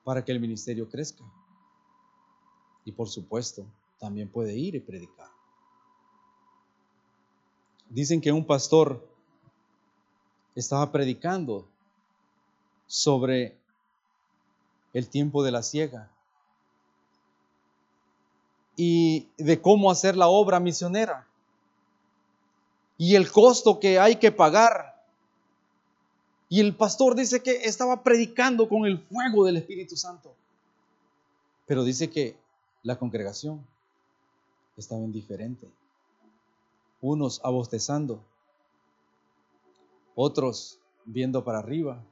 para 0.03 0.25
que 0.25 0.33
el 0.33 0.41
ministerio 0.41 0.89
crezca. 0.89 1.23
Y 2.89 2.93
por 2.93 3.07
supuesto, 3.11 3.67
también 3.99 4.31
puede 4.31 4.55
ir 4.55 4.75
y 4.75 4.81
predicar. 4.81 5.29
Dicen 7.91 8.19
que 8.19 8.33
un 8.33 8.47
pastor 8.47 9.07
estaba 10.55 10.91
predicando 10.91 11.69
sobre 12.87 13.59
el 14.95 15.07
tiempo 15.11 15.45
de 15.45 15.51
la 15.51 15.63
ciega 15.63 16.11
y 18.75 19.29
de 19.37 19.61
cómo 19.61 19.91
hacer 19.91 20.17
la 20.17 20.29
obra 20.29 20.59
misionera 20.59 21.27
y 22.97 23.17
el 23.17 23.31
costo 23.31 23.81
que 23.81 23.99
hay 23.99 24.17
que 24.17 24.33
pagar. 24.33 25.05
Y 26.49 26.61
el 26.61 26.75
pastor 26.75 27.15
dice 27.15 27.43
que 27.43 27.65
estaba 27.65 28.03
predicando 28.03 28.67
con 28.67 28.87
el 28.87 28.99
fuego 28.99 29.45
del 29.45 29.59
Espíritu 29.59 29.95
Santo. 29.95 30.33
Pero 31.67 31.85
dice 31.85 32.09
que 32.09 32.48
la 32.83 32.99
congregación 32.99 33.67
estaba 34.77 35.03
indiferente. 35.03 35.69
Unos 37.01 37.41
abostezando, 37.45 38.25
otros 40.15 40.79
viendo 41.05 41.45
para 41.45 41.59
arriba, 41.59 42.03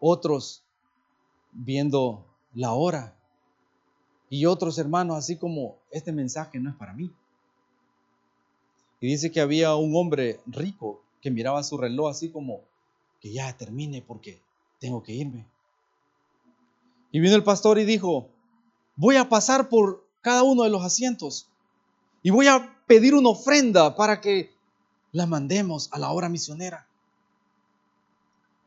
otros 0.00 0.62
viendo 1.52 2.24
la 2.54 2.72
hora 2.72 3.14
y 4.30 4.46
otros 4.46 4.78
hermanos 4.78 5.16
así 5.16 5.36
como 5.36 5.76
este 5.90 6.12
mensaje 6.12 6.58
no 6.58 6.70
es 6.70 6.76
para 6.76 6.92
mí. 6.92 7.10
Y 9.00 9.06
dice 9.06 9.30
que 9.30 9.40
había 9.40 9.74
un 9.76 9.94
hombre 9.96 10.40
rico 10.46 11.00
que 11.20 11.30
miraba 11.30 11.62
su 11.62 11.78
reloj 11.78 12.10
así 12.10 12.30
como 12.30 12.60
que 13.20 13.32
ya 13.32 13.56
termine 13.56 14.02
porque 14.02 14.40
tengo 14.78 15.02
que 15.02 15.12
irme. 15.12 15.46
Y 17.10 17.20
vino 17.20 17.34
el 17.36 17.44
pastor 17.44 17.78
y 17.78 17.84
dijo, 17.84 18.28
voy 18.98 19.16
a 19.16 19.28
pasar 19.28 19.68
por 19.68 20.04
cada 20.20 20.42
uno 20.42 20.64
de 20.64 20.70
los 20.70 20.84
asientos 20.84 21.48
y 22.22 22.30
voy 22.30 22.48
a 22.48 22.76
pedir 22.86 23.14
una 23.14 23.30
ofrenda 23.30 23.96
para 23.96 24.20
que 24.20 24.52
la 25.12 25.24
mandemos 25.24 25.88
a 25.92 25.98
la 25.98 26.10
hora 26.10 26.28
misionera. 26.28 26.86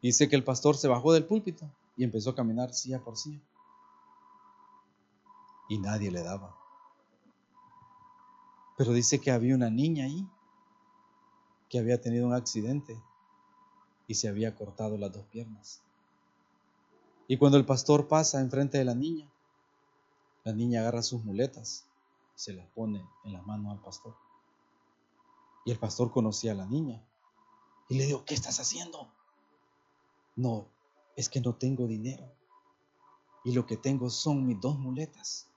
Dice 0.01 0.27
que 0.29 0.35
el 0.35 0.43
pastor 0.43 0.75
se 0.77 0.87
bajó 0.87 1.13
del 1.13 1.25
púlpito 1.25 1.69
y 1.95 2.03
empezó 2.03 2.31
a 2.31 2.35
caminar 2.35 2.73
silla 2.73 2.99
por 2.99 3.17
silla. 3.17 3.41
Y 5.69 5.77
nadie 5.77 6.09
le 6.09 6.23
daba. 6.23 6.55
Pero 8.77 8.93
dice 8.93 9.19
que 9.19 9.31
había 9.31 9.53
una 9.53 9.69
niña 9.69 10.05
ahí 10.05 10.25
que 11.69 11.77
había 11.77 12.01
tenido 12.01 12.25
un 12.25 12.33
accidente 12.33 12.97
y 14.07 14.15
se 14.15 14.27
había 14.27 14.55
cortado 14.55 14.97
las 14.97 15.11
dos 15.11 15.25
piernas. 15.25 15.81
Y 17.27 17.37
cuando 17.37 17.57
el 17.57 17.65
pastor 17.65 18.07
pasa 18.07 18.41
enfrente 18.41 18.77
de 18.77 18.85
la 18.85 18.95
niña, 18.95 19.30
la 20.43 20.53
niña 20.53 20.81
agarra 20.81 21.03
sus 21.03 21.23
muletas 21.23 21.85
y 22.35 22.39
se 22.39 22.53
las 22.53 22.67
pone 22.67 23.05
en 23.23 23.33
las 23.33 23.45
manos 23.45 23.73
al 23.73 23.81
pastor. 23.81 24.15
Y 25.65 25.71
el 25.71 25.79
pastor 25.79 26.11
conocía 26.11 26.53
a 26.53 26.55
la 26.55 26.65
niña. 26.65 27.03
Y 27.89 27.95
le 27.95 28.05
dijo, 28.05 28.25
¿qué 28.25 28.33
estás 28.33 28.59
haciendo? 28.59 29.07
No, 30.35 30.67
es 31.15 31.29
que 31.29 31.41
no 31.41 31.55
tengo 31.55 31.87
dinero. 31.87 32.31
Y 33.43 33.53
lo 33.53 33.65
que 33.65 33.77
tengo 33.77 34.09
son 34.09 34.45
mis 34.47 34.59
dos 34.59 34.77
muletas. 34.79 35.47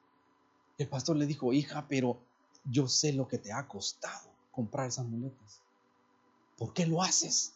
El 0.78 0.88
pastor 0.88 1.16
le 1.16 1.26
dijo, 1.26 1.52
hija, 1.52 1.86
pero 1.88 2.18
yo 2.64 2.88
sé 2.88 3.12
lo 3.12 3.28
que 3.28 3.38
te 3.38 3.52
ha 3.52 3.66
costado 3.68 4.30
comprar 4.50 4.88
esas 4.88 5.06
muletas. 5.06 5.60
¿Por 6.56 6.72
qué 6.72 6.86
lo 6.86 7.02
haces? 7.02 7.54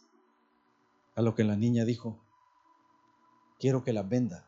A 1.14 1.22
lo 1.22 1.34
que 1.34 1.44
la 1.44 1.56
niña 1.56 1.84
dijo, 1.84 2.18
quiero 3.58 3.84
que 3.84 3.92
las 3.92 4.08
venda. 4.08 4.47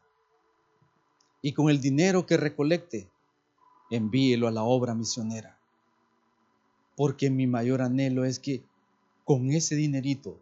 Y 1.43 1.53
con 1.53 1.71
el 1.71 1.81
dinero 1.81 2.27
que 2.27 2.37
recolecte, 2.37 3.09
envíelo 3.91 4.47
a 4.47 4.51
la 4.51 4.63
obra 4.63 4.95
misionera. 4.95 5.59
Porque 6.97 7.31
mi 7.31 7.47
mayor 7.47 7.83
anhelo 7.83 8.25
es 8.25 8.39
que 8.39 8.63
con 9.25 9.51
ese 9.53 9.75
dinerito 9.75 10.39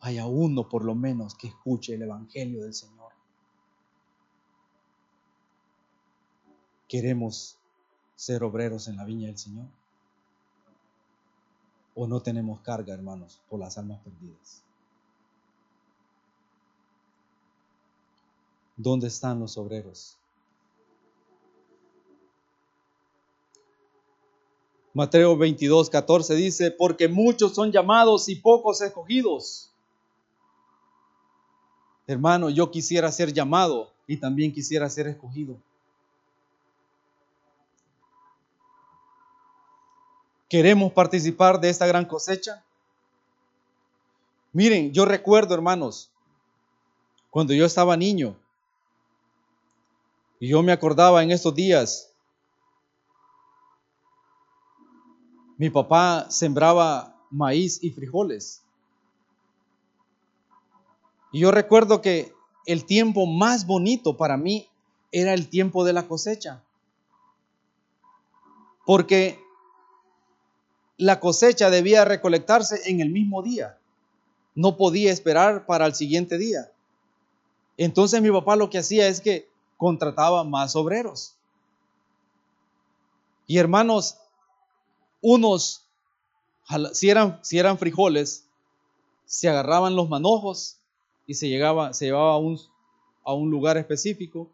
haya 0.00 0.26
uno 0.26 0.68
por 0.68 0.84
lo 0.84 0.94
menos 0.94 1.34
que 1.34 1.48
escuche 1.48 1.94
el 1.94 2.02
Evangelio 2.02 2.62
del 2.62 2.74
Señor. 2.74 3.12
¿Queremos 6.88 7.58
ser 8.14 8.42
obreros 8.44 8.88
en 8.88 8.96
la 8.96 9.04
viña 9.04 9.28
del 9.28 9.38
Señor? 9.38 9.66
¿O 11.94 12.06
no 12.06 12.20
tenemos 12.20 12.60
carga, 12.60 12.92
hermanos, 12.92 13.40
por 13.48 13.60
las 13.60 13.78
almas 13.78 14.00
perdidas? 14.00 14.62
¿Dónde 18.76 19.06
están 19.06 19.38
los 19.38 19.56
obreros? 19.56 20.18
Mateo 24.94 25.36
22, 25.36 25.90
14 25.90 26.36
dice, 26.36 26.70
porque 26.70 27.08
muchos 27.08 27.52
son 27.52 27.72
llamados 27.72 28.28
y 28.28 28.36
pocos 28.36 28.80
escogidos. 28.80 29.72
Hermano, 32.06 32.48
yo 32.48 32.70
quisiera 32.70 33.10
ser 33.10 33.32
llamado 33.32 33.90
y 34.06 34.18
también 34.18 34.52
quisiera 34.52 34.88
ser 34.88 35.08
escogido. 35.08 35.56
¿Queremos 40.48 40.92
participar 40.92 41.60
de 41.60 41.70
esta 41.70 41.86
gran 41.88 42.04
cosecha? 42.04 42.62
Miren, 44.52 44.92
yo 44.92 45.04
recuerdo, 45.04 45.54
hermanos, 45.54 46.08
cuando 47.30 47.52
yo 47.52 47.66
estaba 47.66 47.96
niño, 47.96 48.36
y 50.38 50.48
yo 50.48 50.62
me 50.62 50.70
acordaba 50.70 51.24
en 51.24 51.32
estos 51.32 51.52
días, 51.52 52.13
mi 55.56 55.70
papá 55.70 56.26
sembraba 56.30 57.16
maíz 57.30 57.82
y 57.82 57.90
frijoles. 57.90 58.62
Y 61.32 61.40
yo 61.40 61.50
recuerdo 61.50 62.00
que 62.00 62.32
el 62.66 62.84
tiempo 62.84 63.26
más 63.26 63.66
bonito 63.66 64.16
para 64.16 64.36
mí 64.36 64.68
era 65.12 65.34
el 65.34 65.48
tiempo 65.48 65.84
de 65.84 65.92
la 65.92 66.06
cosecha. 66.06 66.62
Porque 68.86 69.40
la 70.96 71.20
cosecha 71.20 71.70
debía 71.70 72.04
recolectarse 72.04 72.90
en 72.90 73.00
el 73.00 73.10
mismo 73.10 73.42
día. 73.42 73.78
No 74.54 74.76
podía 74.76 75.12
esperar 75.12 75.66
para 75.66 75.86
el 75.86 75.94
siguiente 75.94 76.38
día. 76.38 76.70
Entonces 77.76 78.22
mi 78.22 78.30
papá 78.30 78.56
lo 78.56 78.70
que 78.70 78.78
hacía 78.78 79.08
es 79.08 79.20
que 79.20 79.48
contrataba 79.76 80.44
más 80.44 80.76
obreros. 80.76 81.34
Y 83.46 83.58
hermanos, 83.58 84.18
unos, 85.26 85.86
si 86.92 87.08
eran, 87.08 87.42
si 87.42 87.58
eran 87.58 87.78
frijoles, 87.78 88.44
se 89.24 89.48
agarraban 89.48 89.96
los 89.96 90.10
manojos 90.10 90.76
y 91.26 91.32
se, 91.32 91.48
llegaba, 91.48 91.94
se 91.94 92.04
llevaba 92.04 92.34
a 92.34 92.36
un, 92.36 92.60
a 93.24 93.32
un 93.32 93.50
lugar 93.50 93.78
específico. 93.78 94.50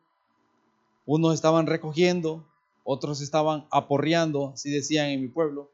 Unos 1.06 1.35
estaban 1.35 1.66
recogiendo, 1.66 2.46
otros 2.85 3.20
estaban 3.20 3.66
aporreando, 3.72 4.52
así 4.54 4.70
decían 4.70 5.06
en 5.06 5.20
mi 5.20 5.26
pueblo. 5.26 5.68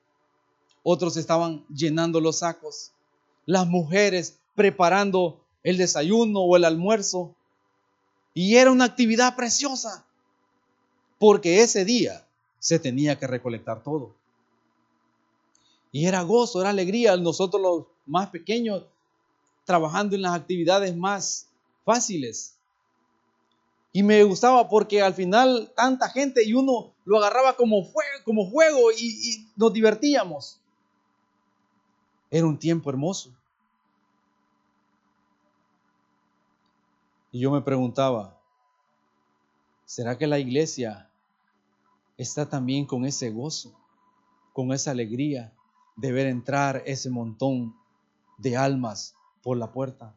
Otros 0.83 1.19
estaban 1.19 1.67
llenando 1.67 2.19
los 2.19 2.39
sacos. 2.39 2.93
Las 3.45 3.67
mujeres 3.67 4.39
preparando 4.55 5.43
el 5.63 5.77
desayuno 5.77 6.41
o 6.41 6.57
el 6.57 6.65
almuerzo. 6.65 7.35
Y 8.33 8.57
era 8.57 8.71
una 8.71 8.87
actividad 8.87 9.37
preciosa, 9.37 10.07
porque 11.19 11.61
ese 11.61 11.85
día 11.85 12.27
se 12.59 12.79
tenía 12.79 13.19
que 13.19 13.27
recolectar 13.27 13.83
todo. 13.83 14.15
Y 15.93 16.07
era 16.07 16.23
gozo, 16.23 16.61
era 16.61 16.71
alegría. 16.71 17.17
Nosotros 17.17 17.63
los 17.63 17.85
más 18.07 18.29
pequeños 18.31 18.85
trabajando 19.65 20.15
en 20.15 20.23
las 20.23 20.35
actividades 20.35 20.97
más 20.97 21.49
fáciles. 21.85 22.57
Y 23.93 24.03
me 24.03 24.23
gustaba 24.25 24.69
porque 24.69 25.01
al 25.03 25.15
final 25.15 25.73
tanta 25.75 26.09
gente 26.11 26.45
y 26.45 26.53
uno 26.53 26.93
lo 27.05 27.19
agarraba 27.19 27.57
como, 27.57 27.89
como 28.25 28.51
juego 28.51 28.93
y 28.93 29.47
nos 29.57 29.73
divertíamos. 29.73 30.61
Era 32.31 32.47
un 32.47 32.59
tiempo 32.59 32.91
hermoso. 32.91 33.31
Y 37.33 37.41
yo 37.41 37.51
me 37.51 37.63
preguntaba, 37.63 38.39
¿será 39.85 40.17
que 40.19 40.27
la 40.27 40.39
iglesia 40.39 41.11
está 42.17 42.49
también 42.49 42.87
con 42.87 43.05
ese 43.05 43.31
gozo, 43.31 43.73
con 44.53 44.73
esa 44.73 44.91
alegría 44.91 45.53
de 45.97 46.13
ver 46.13 46.27
entrar 46.27 46.83
ese 46.87 47.11
montón 47.11 47.75
de 48.39 48.57
almas 48.57 49.15
por 49.43 49.57
la 49.57 49.73
puerta. 49.73 50.15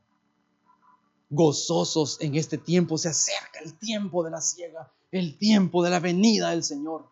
Gozosos 1.30 2.20
en 2.22 2.36
este 2.36 2.58
tiempo, 2.58 2.98
se 2.98 3.10
acerca 3.10 3.60
el 3.64 3.78
tiempo 3.78 4.24
de 4.24 4.32
la 4.32 4.42
ciega, 4.42 4.92
el 5.12 5.38
tiempo 5.38 5.84
de 5.84 5.90
la 5.90 6.00
venida 6.00 6.50
del 6.50 6.64
Señor. 6.64 7.08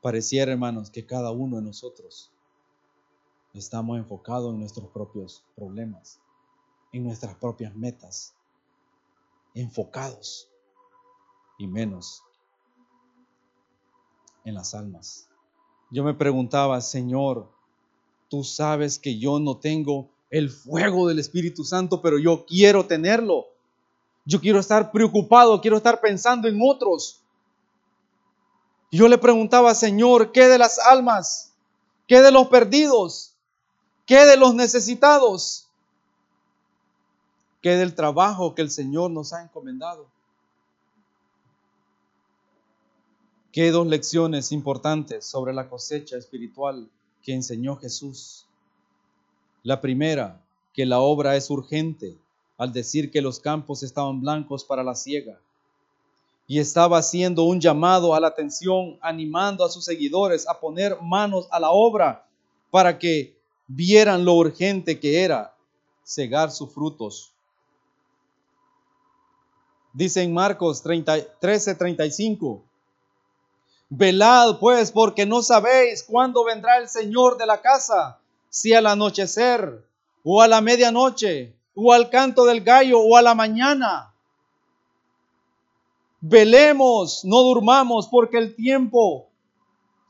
Pareciera, 0.00 0.52
hermanos, 0.52 0.90
que 0.90 1.04
cada 1.04 1.30
uno 1.30 1.56
de 1.56 1.62
nosotros 1.62 2.30
estamos 3.52 3.98
enfocados 3.98 4.54
en 4.54 4.60
nuestros 4.60 4.88
propios 4.88 5.44
problemas, 5.56 6.20
en 6.92 7.04
nuestras 7.04 7.34
propias 7.34 7.74
metas, 7.74 8.34
enfocados 9.54 10.48
y 11.58 11.66
menos 11.66 12.22
en 14.48 14.54
las 14.54 14.74
almas. 14.74 15.28
Yo 15.90 16.04
me 16.04 16.14
preguntaba, 16.14 16.80
Señor, 16.80 17.48
tú 18.28 18.44
sabes 18.44 18.98
que 18.98 19.18
yo 19.18 19.38
no 19.38 19.56
tengo 19.56 20.08
el 20.30 20.50
fuego 20.50 21.08
del 21.08 21.18
Espíritu 21.18 21.64
Santo, 21.64 22.02
pero 22.02 22.18
yo 22.18 22.44
quiero 22.46 22.86
tenerlo. 22.86 23.46
Yo 24.24 24.40
quiero 24.40 24.60
estar 24.60 24.92
preocupado, 24.92 25.60
quiero 25.60 25.78
estar 25.78 26.00
pensando 26.00 26.48
en 26.48 26.58
otros. 26.62 27.22
Yo 28.90 29.08
le 29.08 29.18
preguntaba, 29.18 29.74
Señor, 29.74 30.32
¿qué 30.32 30.48
de 30.48 30.58
las 30.58 30.78
almas? 30.78 31.52
¿Qué 32.06 32.20
de 32.20 32.30
los 32.30 32.48
perdidos? 32.48 33.34
¿Qué 34.06 34.24
de 34.24 34.36
los 34.36 34.54
necesitados? 34.54 35.68
¿Qué 37.62 37.76
del 37.76 37.94
trabajo 37.94 38.54
que 38.54 38.62
el 38.62 38.70
Señor 38.70 39.10
nos 39.10 39.32
ha 39.32 39.42
encomendado? 39.42 40.06
¿Qué 43.58 43.72
dos 43.72 43.88
lecciones 43.88 44.52
importantes 44.52 45.26
sobre 45.26 45.52
la 45.52 45.68
cosecha 45.68 46.16
espiritual 46.16 46.88
que 47.24 47.34
enseñó 47.34 47.74
Jesús? 47.74 48.46
La 49.64 49.80
primera, 49.80 50.40
que 50.72 50.86
la 50.86 51.00
obra 51.00 51.34
es 51.34 51.50
urgente 51.50 52.16
al 52.56 52.72
decir 52.72 53.10
que 53.10 53.20
los 53.20 53.40
campos 53.40 53.82
estaban 53.82 54.20
blancos 54.20 54.62
para 54.62 54.84
la 54.84 54.94
siega. 54.94 55.40
Y 56.46 56.60
estaba 56.60 56.98
haciendo 56.98 57.42
un 57.42 57.60
llamado 57.60 58.14
a 58.14 58.20
la 58.20 58.28
atención, 58.28 58.96
animando 59.00 59.64
a 59.64 59.68
sus 59.68 59.84
seguidores 59.84 60.46
a 60.46 60.60
poner 60.60 60.96
manos 61.02 61.48
a 61.50 61.58
la 61.58 61.72
obra 61.72 62.28
para 62.70 62.96
que 62.96 63.34
vieran 63.66 64.24
lo 64.24 64.34
urgente 64.34 65.00
que 65.00 65.24
era 65.24 65.52
cegar 66.04 66.52
sus 66.52 66.72
frutos. 66.72 67.32
Dice 69.92 70.22
en 70.22 70.32
Marcos 70.32 70.80
13:35, 70.84 72.67
Velad 73.90 74.58
pues, 74.58 74.92
porque 74.92 75.24
no 75.24 75.42
sabéis 75.42 76.02
cuándo 76.02 76.44
vendrá 76.44 76.76
el 76.78 76.88
Señor 76.88 77.38
de 77.38 77.46
la 77.46 77.60
casa, 77.60 78.20
si 78.50 78.74
al 78.74 78.86
anochecer, 78.86 79.86
o 80.24 80.42
a 80.42 80.48
la 80.48 80.60
medianoche, 80.60 81.56
o 81.74 81.92
al 81.92 82.10
canto 82.10 82.44
del 82.44 82.62
gallo, 82.62 83.00
o 83.00 83.16
a 83.16 83.22
la 83.22 83.34
mañana. 83.34 84.12
Velemos, 86.20 87.24
no 87.24 87.38
durmamos, 87.42 88.08
porque 88.08 88.36
el 88.36 88.54
tiempo, 88.54 89.28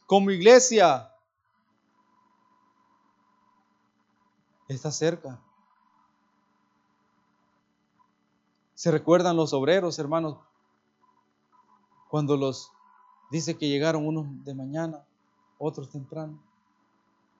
como 0.06 0.30
iglesia, 0.30 1.12
está 4.66 4.90
cerca. 4.90 5.38
¿Se 8.74 8.90
recuerdan 8.90 9.36
los 9.36 9.52
obreros, 9.52 9.98
hermanos? 9.98 10.38
Cuando 12.08 12.36
los 12.36 12.72
Dice 13.30 13.56
que 13.56 13.68
llegaron 13.68 14.06
unos 14.06 14.44
de 14.44 14.54
mañana, 14.54 15.04
otros 15.58 15.90
temprano. 15.90 16.40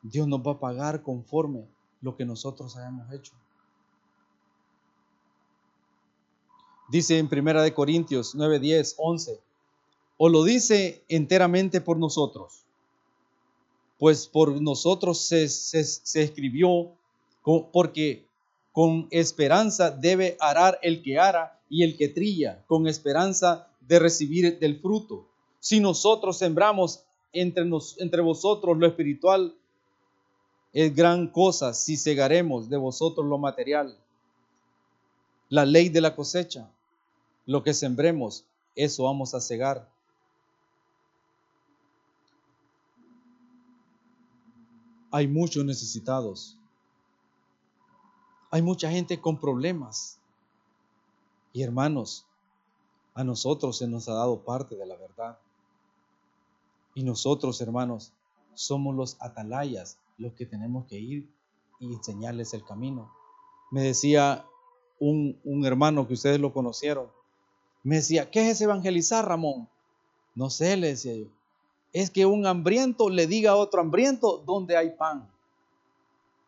Dios 0.02 0.28
nos 0.28 0.40
va 0.40 0.52
a 0.52 0.60
pagar 0.60 1.02
conforme 1.02 1.66
lo 2.00 2.16
que 2.16 2.24
nosotros 2.24 2.76
hayamos 2.76 3.10
hecho. 3.12 3.32
Dice 6.88 7.18
en 7.18 7.28
Primera 7.28 7.62
de 7.62 7.74
Corintios 7.74 8.34
9, 8.34 8.60
10, 8.60 8.94
11, 8.98 9.40
o 10.16 10.28
lo 10.28 10.42
dice 10.44 11.04
enteramente 11.08 11.80
por 11.80 11.98
nosotros, 11.98 12.64
pues 13.98 14.26
por 14.26 14.60
nosotros 14.60 15.20
se, 15.20 15.48
se 15.48 16.22
escribió, 16.22 16.92
porque 17.72 18.26
con 18.72 19.08
esperanza 19.10 19.90
debe 19.90 20.36
arar 20.40 20.78
el 20.82 21.02
que 21.02 21.18
ara 21.18 21.60
y 21.68 21.82
el 21.82 21.96
que 21.96 22.08
trilla, 22.08 22.64
con 22.66 22.86
esperanza 22.86 23.68
de 23.80 23.98
recibir 23.98 24.58
del 24.58 24.80
fruto. 24.80 25.27
Si 25.60 25.80
nosotros 25.80 26.38
sembramos 26.38 27.04
entre, 27.32 27.64
nos, 27.64 28.00
entre 28.00 28.22
vosotros 28.22 28.76
lo 28.78 28.86
espiritual, 28.86 29.54
es 30.72 30.94
gran 30.94 31.28
cosa 31.28 31.74
si 31.74 31.96
segaremos 31.96 32.68
de 32.68 32.76
vosotros 32.76 33.26
lo 33.26 33.38
material. 33.38 33.96
La 35.48 35.64
ley 35.64 35.88
de 35.88 36.00
la 36.00 36.14
cosecha, 36.14 36.70
lo 37.46 37.62
que 37.62 37.72
sembremos, 37.74 38.44
eso 38.74 39.04
vamos 39.04 39.34
a 39.34 39.40
cegar. 39.40 39.88
Hay 45.10 45.26
muchos 45.26 45.64
necesitados. 45.64 46.56
Hay 48.50 48.62
mucha 48.62 48.90
gente 48.90 49.20
con 49.20 49.38
problemas. 49.38 50.18
Y 51.52 51.62
hermanos, 51.62 52.26
a 53.14 53.24
nosotros 53.24 53.78
se 53.78 53.88
nos 53.88 54.08
ha 54.08 54.14
dado 54.14 54.38
parte 54.40 54.76
de 54.76 54.86
la 54.86 54.96
verdad. 54.96 55.38
Y 56.98 57.04
nosotros, 57.04 57.60
hermanos, 57.60 58.12
somos 58.54 58.92
los 58.96 59.16
atalayas, 59.20 59.98
los 60.16 60.32
que 60.32 60.46
tenemos 60.46 60.84
que 60.86 60.98
ir 60.98 61.30
y 61.78 61.92
enseñarles 61.92 62.54
el 62.54 62.64
camino. 62.64 63.08
Me 63.70 63.82
decía 63.82 64.44
un, 64.98 65.38
un 65.44 65.64
hermano 65.64 66.08
que 66.08 66.14
ustedes 66.14 66.40
lo 66.40 66.52
conocieron, 66.52 67.06
me 67.84 67.94
decía, 67.94 68.32
¿qué 68.32 68.50
es 68.50 68.60
evangelizar, 68.60 69.24
Ramón? 69.28 69.68
No 70.34 70.50
sé, 70.50 70.76
le 70.76 70.88
decía 70.88 71.14
yo. 71.14 71.26
Es 71.92 72.10
que 72.10 72.26
un 72.26 72.44
hambriento 72.46 73.10
le 73.10 73.28
diga 73.28 73.52
a 73.52 73.56
otro 73.56 73.80
hambriento 73.80 74.42
dónde 74.44 74.76
hay 74.76 74.90
pan. 74.90 75.30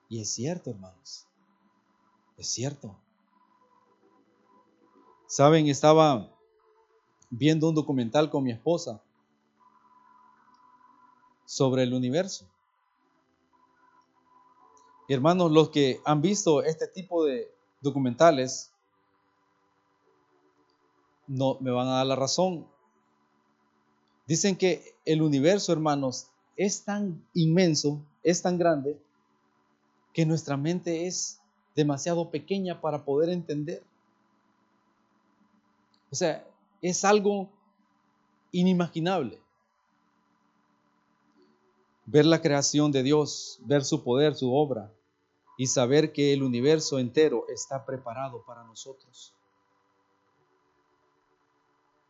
Y 0.09 0.21
es 0.21 0.31
cierto, 0.31 0.71
hermanos. 0.71 1.27
Es 2.37 2.49
cierto. 2.49 2.97
Saben, 5.29 5.69
estaba 5.69 6.29
viendo 7.31 7.69
un 7.69 7.77
documental 7.77 8.31
con 8.31 8.43
mi 8.43 8.51
esposa 8.51 9.01
sobre 11.51 11.83
el 11.83 11.95
universo. 11.95 12.47
hermanos, 15.09 15.51
los 15.51 15.71
que 15.71 16.01
han 16.05 16.23
visto 16.23 16.63
este 16.63 16.87
tipo 16.87 17.25
de 17.25 17.53
documentales, 17.81 18.71
no 21.27 21.57
me 21.59 21.73
van 21.73 21.89
a 21.89 21.97
dar 21.97 22.07
la 22.07 22.15
razón. 22.15 22.69
Dicen 24.29 24.55
que 24.55 24.95
el 25.05 25.23
universo, 25.23 25.73
hermanos, 25.73 26.29
es 26.57 26.85
tan 26.85 27.21
inmenso, 27.35 28.01
es 28.23 28.43
tan 28.43 28.57
grande, 28.57 28.97
que 30.13 30.25
nuestra 30.25 30.57
mente 30.57 31.09
es 31.09 31.41
demasiado 31.75 32.31
pequeña 32.31 32.81
para 32.81 33.05
poder 33.05 33.29
entender. 33.29 33.83
O 36.13 36.15
sea, 36.15 36.47
es 36.81 37.05
algo 37.05 37.49
inimaginable. 38.53 39.41
Ver 42.12 42.27
la 42.27 42.42
creación 42.42 42.90
de 42.90 43.05
Dios, 43.05 43.61
ver 43.62 43.85
su 43.85 44.03
poder, 44.03 44.35
su 44.35 44.53
obra 44.53 44.92
y 45.57 45.68
saber 45.68 46.12
que 46.12 46.33
el 46.33 46.42
universo 46.42 46.99
entero 46.99 47.44
está 47.49 47.87
preparado 47.87 48.42
para 48.44 48.64
nosotros. 48.64 49.33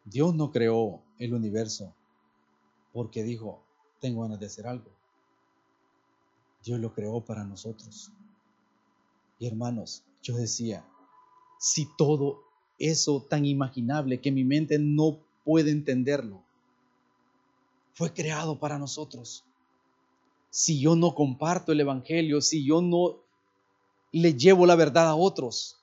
Dios 0.07 0.35
no 0.35 0.53
creó 0.53 1.03
el 1.19 1.35
universo 1.35 1.93
porque 2.95 3.23
dijo, 3.23 3.63
tengo 4.01 4.23
ganas 4.23 4.41
de 4.41 4.47
hacer 4.47 4.67
algo. 4.67 4.91
Dios 6.65 6.81
lo 6.81 6.95
creó 6.95 7.21
para 7.21 7.45
nosotros. 7.45 8.11
Y 9.39 9.49
hermanos, 9.49 10.03
yo 10.23 10.35
decía, 10.35 10.83
si 11.59 11.85
todo 11.99 12.43
eso 12.79 13.21
tan 13.29 13.45
imaginable 13.45 14.19
que 14.23 14.33
mi 14.33 14.45
mente 14.45 14.79
no 14.79 15.19
puede 15.45 15.73
entenderlo, 15.73 16.43
fue 17.93 18.15
creado 18.15 18.59
para 18.59 18.79
nosotros. 18.79 19.45
Si 20.51 20.81
yo 20.81 20.97
no 20.97 21.15
comparto 21.15 21.73
el 21.73 21.81
Evangelio, 21.81 22.41
si 22.41 22.65
yo 22.65 22.83
no 22.83 23.17
le 24.13 24.35
llevo 24.35 24.67
la 24.67 24.75
verdad 24.75 25.09
a 25.09 25.15
otros, 25.15 25.79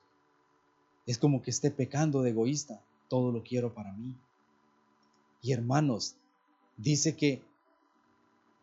es 1.06 1.18
como 1.18 1.42
que 1.42 1.50
esté 1.50 1.70
pecando 1.70 2.22
de 2.22 2.30
egoísta. 2.30 2.80
Todo 3.08 3.32
lo 3.32 3.42
quiero 3.42 3.72
para 3.72 3.92
mí. 3.92 4.14
Y 5.42 5.52
hermanos, 5.52 6.14
dice 6.76 7.16
que 7.16 7.42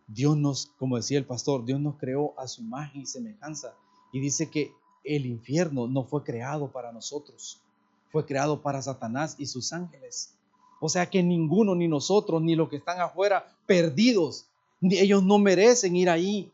Dios 0.07 0.37
nos, 0.37 0.67
como 0.77 0.97
decía 0.97 1.17
el 1.17 1.25
pastor, 1.25 1.65
Dios 1.65 1.79
nos 1.79 1.95
creó 1.95 2.33
a 2.37 2.47
su 2.47 2.61
imagen 2.61 3.01
y 3.01 3.05
semejanza. 3.07 3.73
Y 4.11 4.19
dice 4.19 4.49
que 4.49 4.71
el 5.03 5.25
infierno 5.25 5.87
no 5.87 6.03
fue 6.03 6.23
creado 6.23 6.71
para 6.71 6.91
nosotros 6.91 7.59
fue 8.15 8.25
creado 8.25 8.61
para 8.61 8.81
Satanás 8.81 9.35
y 9.37 9.45
sus 9.45 9.73
ángeles. 9.73 10.33
O 10.79 10.87
sea 10.87 11.09
que 11.09 11.21
ninguno, 11.21 11.75
ni 11.75 11.89
nosotros, 11.89 12.41
ni 12.41 12.55
los 12.55 12.69
que 12.69 12.77
están 12.77 13.01
afuera, 13.01 13.45
perdidos, 13.65 14.45
ellos 14.91 15.23
no 15.23 15.37
merecen 15.39 15.95
ir 15.95 16.09
ahí. 16.09 16.51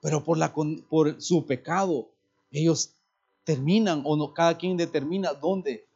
Pero 0.00 0.22
por, 0.22 0.36
la, 0.36 0.52
por 0.52 1.20
su 1.20 1.46
pecado, 1.46 2.08
ellos 2.52 2.90
terminan 3.44 4.02
o 4.04 4.16
no, 4.16 4.34
cada 4.34 4.56
quien 4.58 4.76
determina 4.76 5.32
dónde 5.32 5.86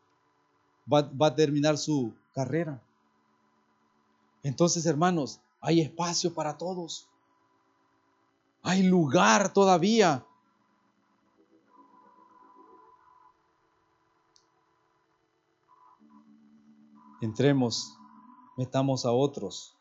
va, 0.90 1.02
va 1.02 1.28
a 1.28 1.34
terminar 1.34 1.76
su 1.76 2.14
carrera. 2.34 2.80
Entonces, 4.42 4.86
hermanos, 4.86 5.40
hay 5.60 5.80
espacio 5.80 6.32
para 6.32 6.56
todos. 6.56 7.06
Hay 8.62 8.82
lugar 8.82 9.52
todavía 9.52 10.24
entremos, 17.20 17.96
metamos 18.56 19.04
a 19.04 19.12
otros 19.12 19.74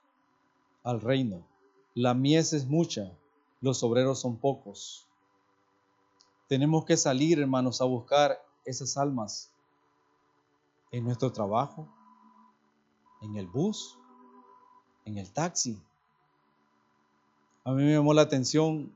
al 0.83 1.01
reino. 1.01 1.46
La 1.97 2.13
mies 2.13 2.53
es 2.53 2.67
mucha, 2.67 3.11
los 3.59 3.81
obreros 3.81 4.19
son 4.19 4.37
pocos. 4.37 5.07
Tenemos 6.47 6.85
que 6.85 6.95
salir, 6.95 7.39
hermanos, 7.39 7.81
a 7.81 7.85
buscar 7.85 8.39
esas 8.65 8.97
almas 8.97 9.49
en 10.91 11.05
nuestro 11.05 11.31
trabajo, 11.31 11.87
en 13.23 13.35
el 13.35 13.47
bus, 13.47 13.97
en 15.05 15.17
el 15.17 15.31
taxi. 15.31 15.81
A 17.63 17.71
mí 17.71 17.81
me 17.81 17.93
llamó 17.93 18.13
la 18.13 18.21
atención 18.21 18.93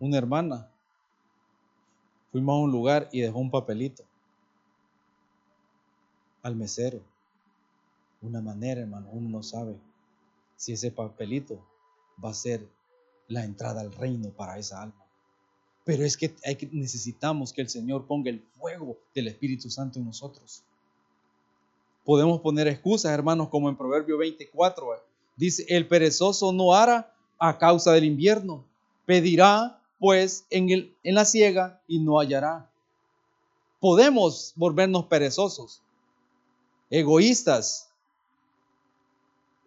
una 0.00 0.18
hermana. 0.18 0.68
Fuimos 2.32 2.54
a 2.54 2.64
un 2.64 2.72
lugar 2.72 3.08
y 3.12 3.20
dejó 3.20 3.38
un 3.38 3.52
papelito 3.52 4.02
al 6.42 6.56
mesero 6.56 7.00
una 8.20 8.40
manera, 8.40 8.80
hermano, 8.80 9.08
uno 9.12 9.28
no 9.28 9.42
sabe 9.44 9.76
si 10.56 10.72
ese 10.72 10.90
papelito 10.90 11.69
va 12.22 12.30
a 12.30 12.34
ser 12.34 12.68
la 13.28 13.44
entrada 13.44 13.80
al 13.80 13.92
reino 13.92 14.30
para 14.30 14.58
esa 14.58 14.82
alma. 14.82 15.04
Pero 15.84 16.04
es 16.04 16.16
que, 16.16 16.34
necesitamos 16.72 17.52
que 17.52 17.62
el 17.62 17.68
Señor 17.68 18.06
ponga 18.06 18.30
el 18.30 18.40
fuego 18.58 18.98
del 19.14 19.28
Espíritu 19.28 19.70
Santo 19.70 19.98
en 19.98 20.06
nosotros. 20.06 20.62
Podemos 22.04 22.40
poner 22.40 22.68
excusas, 22.68 23.12
hermanos, 23.12 23.48
como 23.48 23.68
en 23.68 23.76
Proverbio 23.76 24.18
24. 24.18 25.04
Dice, 25.36 25.64
el 25.68 25.86
perezoso 25.88 26.52
no 26.52 26.74
hará 26.74 27.14
a 27.38 27.58
causa 27.58 27.92
del 27.92 28.04
invierno. 28.04 28.64
Pedirá, 29.06 29.80
pues, 29.98 30.44
en, 30.50 30.70
el, 30.70 30.94
en 31.02 31.14
la 31.14 31.24
ciega 31.24 31.80
y 31.86 31.98
no 31.98 32.18
hallará. 32.18 32.70
Podemos 33.80 34.52
volvernos 34.56 35.06
perezosos, 35.06 35.80
egoístas, 36.90 37.90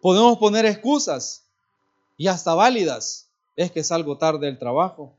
Podemos 0.04 0.36
poner 0.36 0.66
excusas 0.66 1.43
y 2.16 2.28
hasta 2.28 2.54
válidas. 2.54 3.30
Es 3.56 3.70
que 3.70 3.84
salgo 3.84 4.18
tarde 4.18 4.46
del 4.46 4.58
trabajo. 4.58 5.14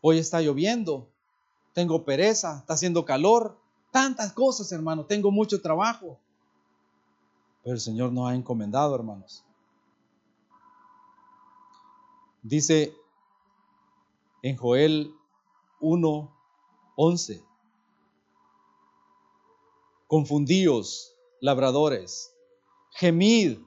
Hoy 0.00 0.18
está 0.18 0.40
lloviendo. 0.40 1.08
Tengo 1.72 2.04
pereza. 2.04 2.58
Está 2.58 2.74
haciendo 2.74 3.04
calor. 3.04 3.58
Tantas 3.90 4.32
cosas, 4.32 4.70
hermano. 4.72 5.04
Tengo 5.04 5.30
mucho 5.30 5.60
trabajo. 5.60 6.18
Pero 7.62 7.74
el 7.74 7.80
Señor 7.80 8.12
nos 8.12 8.30
ha 8.30 8.34
encomendado, 8.34 8.94
hermanos. 8.94 9.44
Dice 12.42 12.94
en 14.42 14.56
Joel 14.56 15.14
1, 15.80 16.36
11. 16.96 17.44
Confundíos, 20.06 21.14
labradores, 21.40 22.34
gemid 22.90 23.58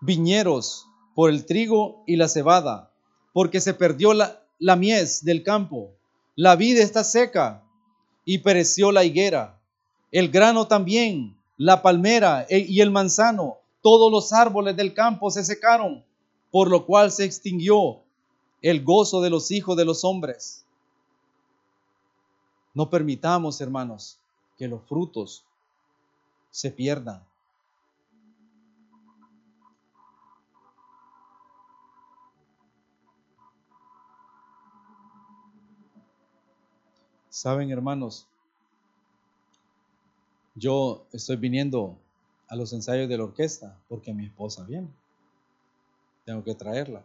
viñeros 0.00 0.86
por 1.14 1.30
el 1.30 1.46
trigo 1.46 2.02
y 2.06 2.16
la 2.16 2.28
cebada, 2.28 2.92
porque 3.32 3.60
se 3.60 3.74
perdió 3.74 4.14
la, 4.14 4.76
mies 4.76 5.24
del 5.24 5.42
campo. 5.42 5.90
La 6.36 6.56
vid 6.56 6.78
está 6.78 7.04
seca 7.04 7.64
y 8.24 8.38
pereció 8.38 8.92
la 8.92 9.04
higuera. 9.04 9.58
El 10.12 10.30
grano 10.30 10.66
también, 10.66 11.36
la 11.56 11.82
palmera 11.82 12.46
e, 12.48 12.58
y 12.60 12.80
el 12.80 12.90
manzano, 12.90 13.58
todos 13.82 14.10
los 14.12 14.32
árboles 14.32 14.76
del 14.76 14.94
campo 14.94 15.30
se 15.30 15.44
secaron, 15.44 16.04
por 16.50 16.70
lo 16.70 16.86
cual 16.86 17.10
se 17.10 17.24
extinguió 17.24 18.00
el 18.62 18.82
gozo 18.82 19.20
de 19.20 19.30
los 19.30 19.50
hijos 19.50 19.76
de 19.76 19.84
los 19.84 20.04
hombres. 20.04 20.64
No 22.74 22.90
permitamos, 22.90 23.60
hermanos, 23.60 24.18
que 24.56 24.68
los 24.68 24.82
frutos 24.86 25.44
se 26.50 26.70
pierdan. 26.70 27.27
Saben, 37.38 37.70
hermanos, 37.70 38.26
yo 40.56 41.06
estoy 41.12 41.36
viniendo 41.36 41.96
a 42.48 42.56
los 42.56 42.72
ensayos 42.72 43.08
de 43.08 43.16
la 43.16 43.22
orquesta 43.22 43.78
porque 43.88 44.12
mi 44.12 44.26
esposa 44.26 44.64
viene. 44.64 44.88
Tengo 46.24 46.42
que 46.42 46.56
traerla. 46.56 47.04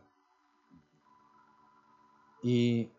Y 2.42 2.90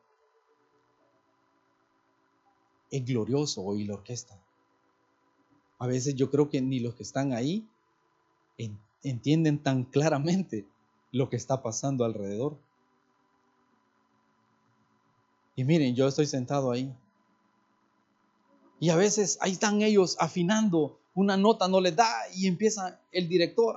es 2.92 3.05
glorioso 3.05 3.62
oír 3.62 3.88
la 3.88 3.94
orquesta. 3.94 4.38
A 5.81 5.88
veces 5.88 6.14
yo 6.14 6.31
creo 6.31 6.49
que 6.49 6.61
ni 6.61 6.79
los 6.79 6.94
que 6.94 7.03
están 7.03 7.33
ahí 7.33 7.66
entienden 9.03 9.61
tan 9.61 9.83
claramente 9.83 10.64
lo 11.11 11.29
que 11.29 11.37
está 11.37 11.64
pasando 11.64 12.05
alrededor. 12.05 12.57
Y 15.57 15.64
miren, 15.64 15.97
yo 15.97 16.07
estoy 16.07 16.27
sentado 16.27 16.70
ahí 16.70 16.94
y 18.80 18.90
a 18.90 18.96
veces 18.96 19.38
ahí 19.40 19.52
están 19.52 19.82
ellos 19.82 20.16
afinando, 20.18 20.98
una 21.14 21.37
nota 21.37 21.68
no 21.68 21.80
les 21.80 21.94
da 21.94 22.10
y 22.34 22.46
empieza 22.46 23.00
el 23.12 23.28
director, 23.28 23.76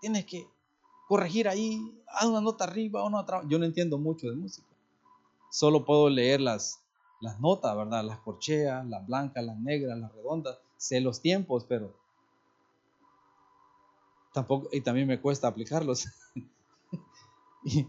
tienes 0.00 0.26
que 0.26 0.46
corregir 1.08 1.48
ahí, 1.48 1.98
haz 2.08 2.26
una 2.26 2.40
nota 2.40 2.64
arriba, 2.64 3.04
una 3.04 3.20
otra. 3.20 3.42
Yo 3.48 3.58
no 3.58 3.64
entiendo 3.64 3.98
mucho 3.98 4.28
de 4.28 4.36
música. 4.36 4.68
Solo 5.50 5.84
puedo 5.84 6.08
leer 6.08 6.40
las, 6.40 6.80
las 7.20 7.40
notas, 7.40 7.76
¿verdad? 7.76 8.04
Las 8.04 8.18
corcheas, 8.20 8.86
las 8.86 9.06
blancas, 9.06 9.44
las 9.44 9.58
negras, 9.58 9.98
las 9.98 10.12
redondas. 10.12 10.58
Sé 10.76 11.00
los 11.00 11.20
tiempos, 11.20 11.64
pero 11.64 11.94
tampoco, 14.32 14.68
y 14.72 14.80
también 14.80 15.06
me 15.06 15.20
cuesta 15.20 15.48
aplicarlos. 15.48 16.06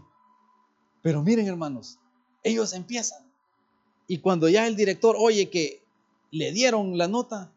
pero 1.02 1.22
miren, 1.22 1.46
hermanos, 1.46 1.98
ellos 2.42 2.72
empiezan. 2.72 3.26
Y 4.06 4.18
cuando 4.18 4.48
ya 4.48 4.66
el 4.66 4.76
director 4.76 5.16
oye 5.18 5.50
que 5.50 5.82
le 6.36 6.52
dieron 6.52 6.98
la 6.98 7.08
nota, 7.08 7.50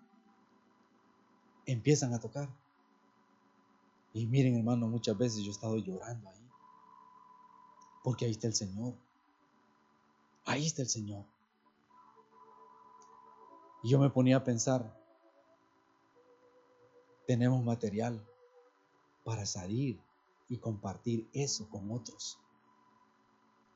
empiezan 1.65 2.13
a 2.13 2.19
tocar. 2.19 2.49
Y 4.13 4.25
miren, 4.25 4.55
hermano, 4.55 4.87
muchas 4.87 5.17
veces 5.17 5.41
yo 5.41 5.49
he 5.49 5.51
estado 5.51 5.77
llorando 5.77 6.29
ahí. 6.29 6.49
Porque 8.03 8.25
ahí 8.25 8.31
está 8.31 8.47
el 8.47 8.55
Señor. 8.55 8.93
Ahí 10.45 10.65
está 10.65 10.81
el 10.81 10.87
Señor. 10.87 11.25
Y 13.83 13.89
yo 13.89 13.99
me 13.99 14.09
ponía 14.09 14.37
a 14.37 14.43
pensar, 14.43 14.97
tenemos 17.27 17.63
material 17.63 18.25
para 19.23 19.45
salir 19.45 19.99
y 20.47 20.57
compartir 20.57 21.29
eso 21.33 21.69
con 21.69 21.91
otros. 21.91 22.39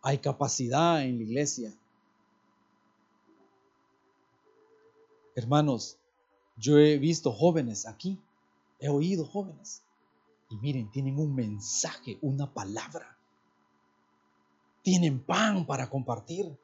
Hay 0.02 0.18
capacidad 0.20 1.04
en 1.04 1.18
la 1.18 1.24
iglesia 1.24 1.74
Hermanos, 5.36 5.98
yo 6.58 6.78
he 6.78 6.98
visto 6.98 7.32
jóvenes 7.32 7.88
aquí, 7.88 8.20
he 8.80 8.90
oído 8.90 9.26
jóvenes, 9.26 9.82
y 10.50 10.58
miren, 10.58 10.92
tienen 10.92 11.18
un 11.18 11.34
mensaje, 11.34 12.20
una 12.22 12.54
palabra. 12.54 13.18
Tienen 14.84 15.20
pan 15.20 15.66
para 15.66 15.90
compartir. 15.90 16.56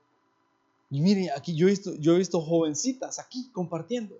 Y 0.91 1.01
miren, 1.01 1.29
aquí 1.36 1.55
yo 1.55 1.67
he 1.67 1.71
visto, 1.71 1.95
yo 1.95 2.13
he 2.13 2.19
visto 2.19 2.39
jovencitas 2.41 3.17
aquí 3.17 3.49
compartiendo. 3.51 4.15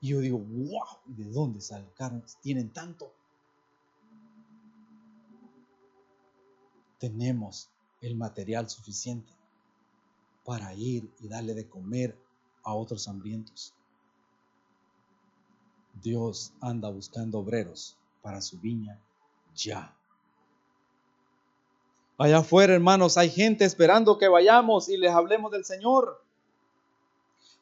Y 0.00 0.08
yo 0.08 0.20
digo, 0.20 0.38
wow, 0.38 1.00
¿de 1.06 1.24
dónde 1.24 1.60
salieron? 1.60 2.24
Tienen 2.42 2.72
tanto. 2.72 3.12
Tenemos 6.98 7.68
el 8.00 8.14
material 8.14 8.70
suficiente 8.70 9.32
para 10.44 10.72
ir 10.74 11.10
y 11.20 11.26
darle 11.26 11.54
de 11.54 11.68
comer 11.68 12.16
a 12.66 12.74
otros 12.74 13.06
hambrientos. 13.06 13.72
Dios 16.02 16.52
anda 16.60 16.90
buscando 16.90 17.38
obreros 17.38 17.96
para 18.20 18.42
su 18.42 18.58
viña 18.58 19.00
ya. 19.54 19.94
Allá 22.18 22.38
afuera, 22.38 22.74
hermanos, 22.74 23.16
hay 23.16 23.30
gente 23.30 23.64
esperando 23.64 24.18
que 24.18 24.26
vayamos 24.26 24.88
y 24.88 24.96
les 24.96 25.12
hablemos 25.12 25.52
del 25.52 25.64
Señor. 25.64 26.22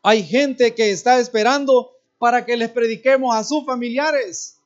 Hay 0.02 0.24
gente 0.24 0.74
que 0.74 0.90
está 0.90 1.18
esperando 1.18 1.92
para 2.18 2.46
que 2.46 2.56
les 2.56 2.70
prediquemos 2.70 3.34
a 3.34 3.44
sus 3.44 3.66
familiares. 3.66 4.58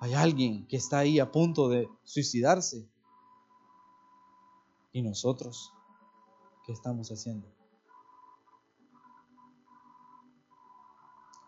Hay 0.00 0.12
alguien 0.12 0.66
que 0.66 0.76
está 0.76 0.98
ahí 0.98 1.18
a 1.18 1.32
punto 1.32 1.68
de 1.70 1.88
suicidarse. 2.04 2.86
Y 4.92 5.02
nosotros 5.02 5.72
¿Qué 6.68 6.74
estamos 6.74 7.10
haciendo? 7.10 7.48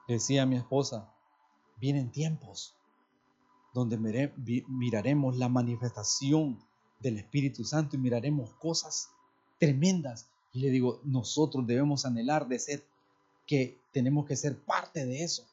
decía 0.08 0.46
mi 0.46 0.56
esposa, 0.56 1.12
vienen 1.76 2.10
tiempos 2.10 2.74
donde 3.74 3.98
miraremos 4.66 5.36
la 5.36 5.50
manifestación 5.50 6.58
del 7.00 7.18
Espíritu 7.18 7.64
Santo 7.64 7.96
y 7.96 7.98
miraremos 7.98 8.54
cosas 8.54 9.10
tremendas. 9.58 10.30
Y 10.54 10.60
le 10.60 10.70
digo, 10.70 11.02
nosotros 11.04 11.66
debemos 11.66 12.06
anhelar 12.06 12.48
de 12.48 12.58
ser, 12.58 12.86
que 13.46 13.78
tenemos 13.92 14.24
que 14.24 14.36
ser 14.36 14.58
parte 14.58 15.04
de 15.04 15.22
eso. 15.22 15.44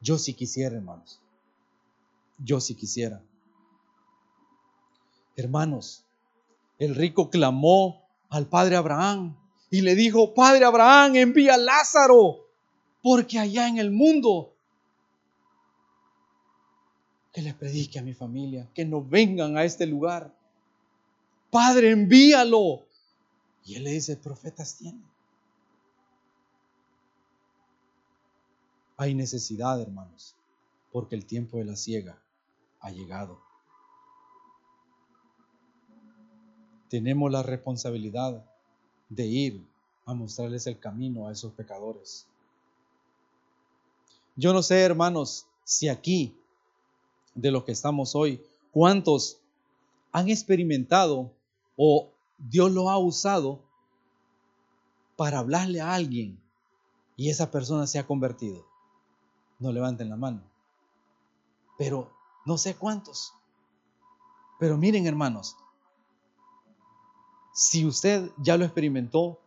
Yo 0.00 0.16
sí 0.16 0.34
quisiera, 0.34 0.76
hermanos. 0.76 1.20
Yo 2.38 2.60
sí 2.60 2.76
quisiera. 2.76 3.20
Hermanos, 5.34 6.04
el 6.80 6.94
rico 6.94 7.28
clamó 7.28 8.08
al 8.30 8.48
padre 8.48 8.74
Abraham 8.74 9.36
y 9.70 9.82
le 9.82 9.94
dijo, 9.94 10.34
Padre 10.34 10.64
Abraham, 10.64 11.14
envía 11.14 11.54
a 11.54 11.58
Lázaro, 11.58 12.48
porque 13.02 13.38
allá 13.38 13.68
en 13.68 13.78
el 13.78 13.90
mundo, 13.90 14.54
que 17.32 17.42
le 17.42 17.54
predique 17.54 17.98
a 17.98 18.02
mi 18.02 18.14
familia, 18.14 18.66
que 18.74 18.84
no 18.84 19.04
vengan 19.04 19.56
a 19.58 19.64
este 19.64 19.86
lugar. 19.86 20.34
Padre, 21.50 21.90
envíalo. 21.90 22.86
Y 23.64 23.74
él 23.74 23.84
le 23.84 23.90
dice, 23.90 24.16
profetas 24.16 24.76
tienen. 24.76 25.04
Hay 28.96 29.14
necesidad, 29.14 29.80
hermanos, 29.80 30.34
porque 30.92 31.14
el 31.14 31.26
tiempo 31.26 31.58
de 31.58 31.66
la 31.66 31.76
ciega 31.76 32.18
ha 32.80 32.90
llegado. 32.90 33.49
Tenemos 36.90 37.30
la 37.30 37.42
responsabilidad 37.42 38.44
de 39.08 39.26
ir 39.26 39.66
a 40.04 40.12
mostrarles 40.12 40.66
el 40.66 40.78
camino 40.78 41.28
a 41.28 41.32
esos 41.32 41.52
pecadores. 41.52 42.26
Yo 44.34 44.52
no 44.52 44.62
sé, 44.62 44.80
hermanos, 44.80 45.46
si 45.64 45.88
aquí, 45.88 46.34
de 47.34 47.52
lo 47.52 47.64
que 47.64 47.72
estamos 47.72 48.16
hoy, 48.16 48.42
cuántos 48.72 49.38
han 50.10 50.28
experimentado 50.28 51.30
o 51.76 52.08
Dios 52.38 52.72
lo 52.72 52.90
ha 52.90 52.98
usado 52.98 53.60
para 55.16 55.38
hablarle 55.38 55.80
a 55.80 55.94
alguien 55.94 56.40
y 57.16 57.30
esa 57.30 57.52
persona 57.52 57.86
se 57.86 58.00
ha 58.00 58.06
convertido. 58.06 58.66
No 59.60 59.70
levanten 59.70 60.08
la 60.08 60.16
mano. 60.16 60.42
Pero 61.78 62.10
no 62.46 62.58
sé 62.58 62.74
cuántos. 62.74 63.32
Pero 64.58 64.76
miren, 64.76 65.06
hermanos, 65.06 65.56
si 67.52 67.84
usted 67.84 68.30
ya 68.38 68.56
lo 68.56 68.64
experimentó, 68.64 69.40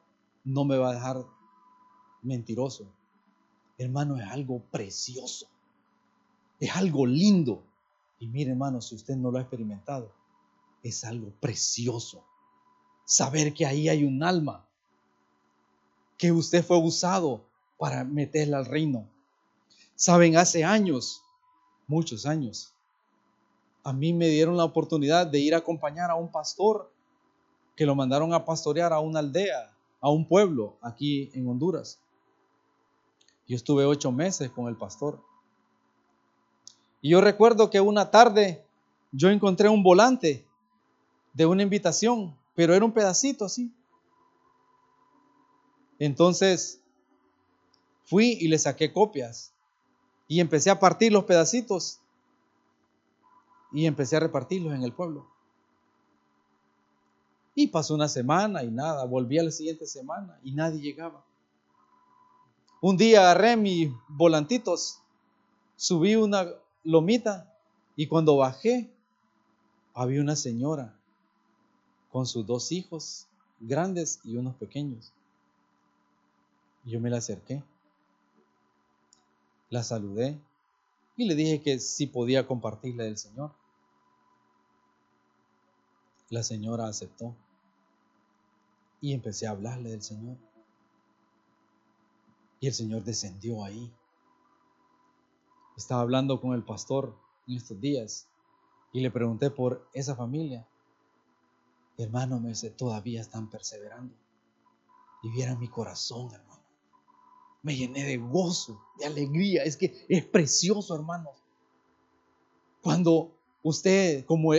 no 0.43 0.65
me 0.65 0.77
va 0.77 0.91
a 0.91 0.93
dejar 0.93 1.25
mentiroso. 2.21 2.85
Hermano, 3.77 4.17
es 4.17 4.27
algo 4.29 4.61
precioso. 4.71 5.47
Es 6.59 6.75
algo 6.75 7.05
lindo. 7.05 7.63
Y 8.19 8.27
mire, 8.27 8.51
hermano, 8.51 8.81
si 8.81 8.95
usted 8.95 9.15
no 9.15 9.31
lo 9.31 9.37
ha 9.37 9.41
experimentado, 9.41 10.11
es 10.83 11.03
algo 11.03 11.31
precioso. 11.39 12.23
Saber 13.05 13.53
que 13.53 13.65
ahí 13.65 13.89
hay 13.89 14.03
un 14.03 14.23
alma, 14.23 14.65
que 16.17 16.31
usted 16.31 16.63
fue 16.63 16.77
usado 16.77 17.43
para 17.77 18.03
meterla 18.03 18.59
al 18.59 18.65
reino. 18.65 19.07
Saben, 19.95 20.37
hace 20.37 20.63
años, 20.63 21.21
muchos 21.87 22.25
años, 22.25 22.73
a 23.83 23.91
mí 23.91 24.13
me 24.13 24.29
dieron 24.29 24.55
la 24.55 24.63
oportunidad 24.63 25.27
de 25.27 25.39
ir 25.39 25.53
a 25.53 25.57
acompañar 25.57 26.09
a 26.09 26.15
un 26.15 26.31
pastor 26.31 26.92
que 27.75 27.85
lo 27.85 27.95
mandaron 27.95 28.33
a 28.33 28.45
pastorear 28.45 28.93
a 28.93 28.99
una 28.99 29.19
aldea, 29.19 29.73
a 29.99 30.09
un 30.09 30.27
pueblo 30.27 30.77
aquí 30.81 31.31
en 31.33 31.47
Honduras. 31.47 31.99
Yo 33.47 33.55
estuve 33.55 33.85
ocho 33.85 34.11
meses 34.11 34.51
con 34.51 34.67
el 34.67 34.75
pastor. 34.75 35.21
Y 37.01 37.09
yo 37.09 37.21
recuerdo 37.21 37.69
que 37.69 37.81
una 37.81 38.11
tarde 38.11 38.63
yo 39.11 39.29
encontré 39.29 39.69
un 39.69 39.83
volante 39.83 40.45
de 41.33 41.45
una 41.45 41.63
invitación, 41.63 42.35
pero 42.55 42.73
era 42.73 42.85
un 42.85 42.93
pedacito 42.93 43.45
así. 43.45 43.71
Entonces 45.99 46.81
fui 48.05 48.37
y 48.39 48.47
le 48.47 48.59
saqué 48.59 48.91
copias 48.91 49.53
y 50.27 50.39
empecé 50.39 50.69
a 50.69 50.79
partir 50.79 51.11
los 51.11 51.25
pedacitos 51.25 51.99
y 53.71 53.85
empecé 53.85 54.15
a 54.15 54.21
repartirlos 54.21 54.73
en 54.73 54.83
el 54.83 54.93
pueblo. 54.93 55.32
Y 57.55 57.67
pasó 57.67 57.93
una 57.93 58.07
semana 58.07 58.63
y 58.63 58.71
nada, 58.71 59.05
volví 59.05 59.37
a 59.37 59.43
la 59.43 59.51
siguiente 59.51 59.85
semana 59.85 60.39
y 60.43 60.51
nadie 60.51 60.81
llegaba. 60.81 61.23
Un 62.81 62.97
día 62.97 63.21
agarré 63.21 63.55
mis 63.55 63.91
volantitos, 64.09 64.99
subí 65.75 66.15
una 66.15 66.47
lomita 66.83 67.53
y 67.95 68.07
cuando 68.07 68.37
bajé 68.37 68.89
había 69.93 70.21
una 70.21 70.35
señora 70.35 70.93
con 72.11 72.25
sus 72.25 72.45
dos 72.45 72.71
hijos 72.71 73.27
grandes 73.59 74.19
y 74.23 74.35
unos 74.35 74.55
pequeños. 74.55 75.11
Yo 76.85 76.99
me 76.99 77.09
la 77.09 77.17
acerqué, 77.17 77.63
la 79.69 79.83
saludé 79.83 80.37
y 81.15 81.25
le 81.25 81.35
dije 81.35 81.61
que 81.61 81.79
si 81.79 82.07
podía 82.07 82.45
compartirle 82.45 83.05
del 83.05 83.17
Señor. 83.17 83.51
La 86.33 86.41
señora 86.41 86.87
aceptó 86.87 87.35
y 89.01 89.13
empecé 89.13 89.45
a 89.45 89.51
hablarle 89.51 89.91
del 89.91 90.01
Señor. 90.01 90.35
Y 92.59 92.65
el 92.65 92.73
Señor 92.73 93.03
descendió 93.03 93.63
ahí. 93.63 93.93
Estaba 95.77 96.01
hablando 96.01 96.41
con 96.41 96.53
el 96.53 96.63
pastor 96.63 97.15
en 97.47 97.57
estos 97.57 97.79
días 97.79 98.27
y 98.91 99.01
le 99.01 99.11
pregunté 99.11 99.51
por 99.51 99.87
esa 99.93 100.15
familia. 100.15 100.65
Hermano, 101.99 102.39
me 102.39 102.49
dice, 102.49 102.71
todavía 102.71 103.21
están 103.21 103.47
perseverando. 103.51 104.15
Y 105.21 105.29
vieran 105.29 105.59
mi 105.59 105.67
corazón, 105.67 106.33
hermano. 106.33 106.63
Me 107.61 107.75
llené 107.75 108.05
de 108.05 108.17
gozo, 108.17 108.83
de 108.97 109.05
alegría. 109.05 109.65
Es 109.65 109.77
que 109.77 110.03
es 110.09 110.25
precioso, 110.25 110.95
hermano. 110.95 111.29
Cuando 112.81 113.29
usted, 113.61 114.25
como 114.25 114.55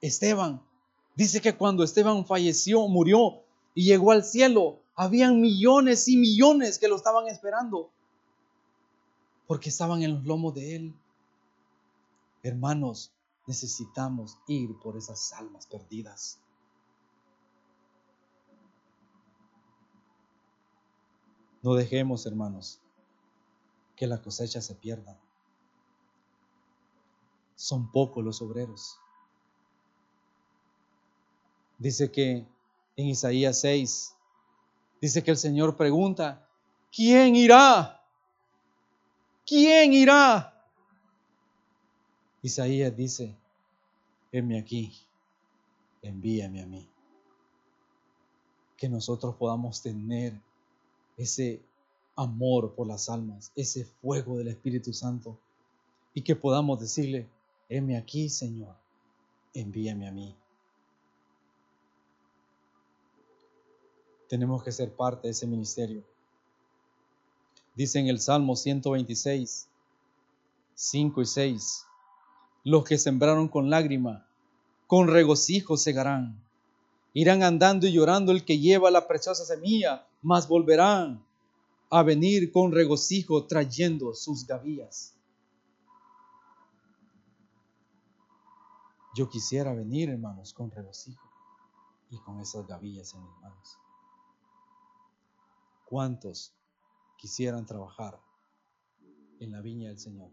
Esteban, 0.00 0.62
Dice 1.14 1.40
que 1.40 1.56
cuando 1.56 1.84
Esteban 1.84 2.26
falleció, 2.26 2.88
murió 2.88 3.42
y 3.74 3.84
llegó 3.84 4.10
al 4.10 4.24
cielo, 4.24 4.80
habían 4.94 5.40
millones 5.40 6.08
y 6.08 6.16
millones 6.16 6.78
que 6.78 6.88
lo 6.88 6.96
estaban 6.96 7.28
esperando 7.28 7.90
porque 9.46 9.68
estaban 9.68 10.02
en 10.02 10.14
los 10.14 10.24
lomos 10.24 10.54
de 10.54 10.76
él. 10.76 10.94
Hermanos, 12.42 13.12
necesitamos 13.46 14.38
ir 14.46 14.78
por 14.78 14.96
esas 14.96 15.32
almas 15.32 15.66
perdidas. 15.66 16.40
No 21.62 21.74
dejemos, 21.74 22.26
hermanos, 22.26 22.80
que 23.96 24.06
la 24.06 24.20
cosecha 24.20 24.60
se 24.60 24.74
pierda. 24.74 25.18
Son 27.54 27.90
pocos 27.90 28.22
los 28.22 28.42
obreros. 28.42 28.98
Dice 31.78 32.10
que 32.10 32.46
en 32.96 33.06
Isaías 33.06 33.60
6, 33.60 34.14
dice 35.00 35.22
que 35.22 35.30
el 35.30 35.36
Señor 35.36 35.76
pregunta, 35.76 36.48
¿quién 36.92 37.34
irá? 37.36 38.00
¿Quién 39.46 39.92
irá? 39.92 40.50
Isaías 42.42 42.96
dice, 42.96 43.34
heme 44.32 44.58
aquí, 44.58 44.92
envíame 46.02 46.62
a 46.62 46.66
mí. 46.66 46.88
Que 48.76 48.88
nosotros 48.88 49.34
podamos 49.36 49.82
tener 49.82 50.40
ese 51.16 51.62
amor 52.16 52.74
por 52.74 52.86
las 52.86 53.08
almas, 53.08 53.50
ese 53.56 53.84
fuego 53.84 54.38
del 54.38 54.48
Espíritu 54.48 54.92
Santo, 54.92 55.38
y 56.12 56.22
que 56.22 56.36
podamos 56.36 56.80
decirle, 56.80 57.28
heme 57.68 57.96
aquí, 57.96 58.28
Señor, 58.28 58.76
envíame 59.52 60.08
a 60.08 60.12
mí. 60.12 60.36
Tenemos 64.34 64.64
que 64.64 64.72
ser 64.72 64.92
parte 64.92 65.28
de 65.28 65.30
ese 65.30 65.46
ministerio. 65.46 66.02
Dice 67.76 68.00
en 68.00 68.08
el 68.08 68.18
Salmo 68.18 68.56
126, 68.56 69.68
5 70.74 71.22
y 71.22 71.24
6, 71.24 71.86
los 72.64 72.82
que 72.82 72.98
sembraron 72.98 73.46
con 73.46 73.70
lágrima, 73.70 74.26
con 74.88 75.06
regocijo 75.06 75.76
segarán. 75.76 76.36
Irán 77.12 77.44
andando 77.44 77.86
y 77.86 77.92
llorando 77.92 78.32
el 78.32 78.44
que 78.44 78.58
lleva 78.58 78.90
la 78.90 79.06
preciosa 79.06 79.44
semilla, 79.44 80.04
mas 80.20 80.48
volverán 80.48 81.24
a 81.88 82.02
venir 82.02 82.50
con 82.50 82.72
regocijo 82.72 83.44
trayendo 83.46 84.14
sus 84.14 84.44
gavillas. 84.44 85.14
Yo 89.14 89.28
quisiera 89.28 89.72
venir, 89.74 90.10
hermanos, 90.10 90.52
con 90.52 90.72
regocijo 90.72 91.22
y 92.10 92.18
con 92.18 92.40
esas 92.40 92.66
gavillas 92.66 93.14
en 93.14 93.22
mis 93.22 93.38
manos. 93.40 93.78
¿Cuántos 95.94 96.52
quisieran 97.16 97.66
trabajar 97.66 98.20
en 99.38 99.52
la 99.52 99.60
viña 99.60 99.90
del 99.90 99.98
Señor? 100.00 100.32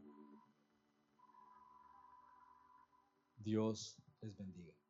Dios 3.38 3.96
les 4.22 4.36
bendiga. 4.36 4.81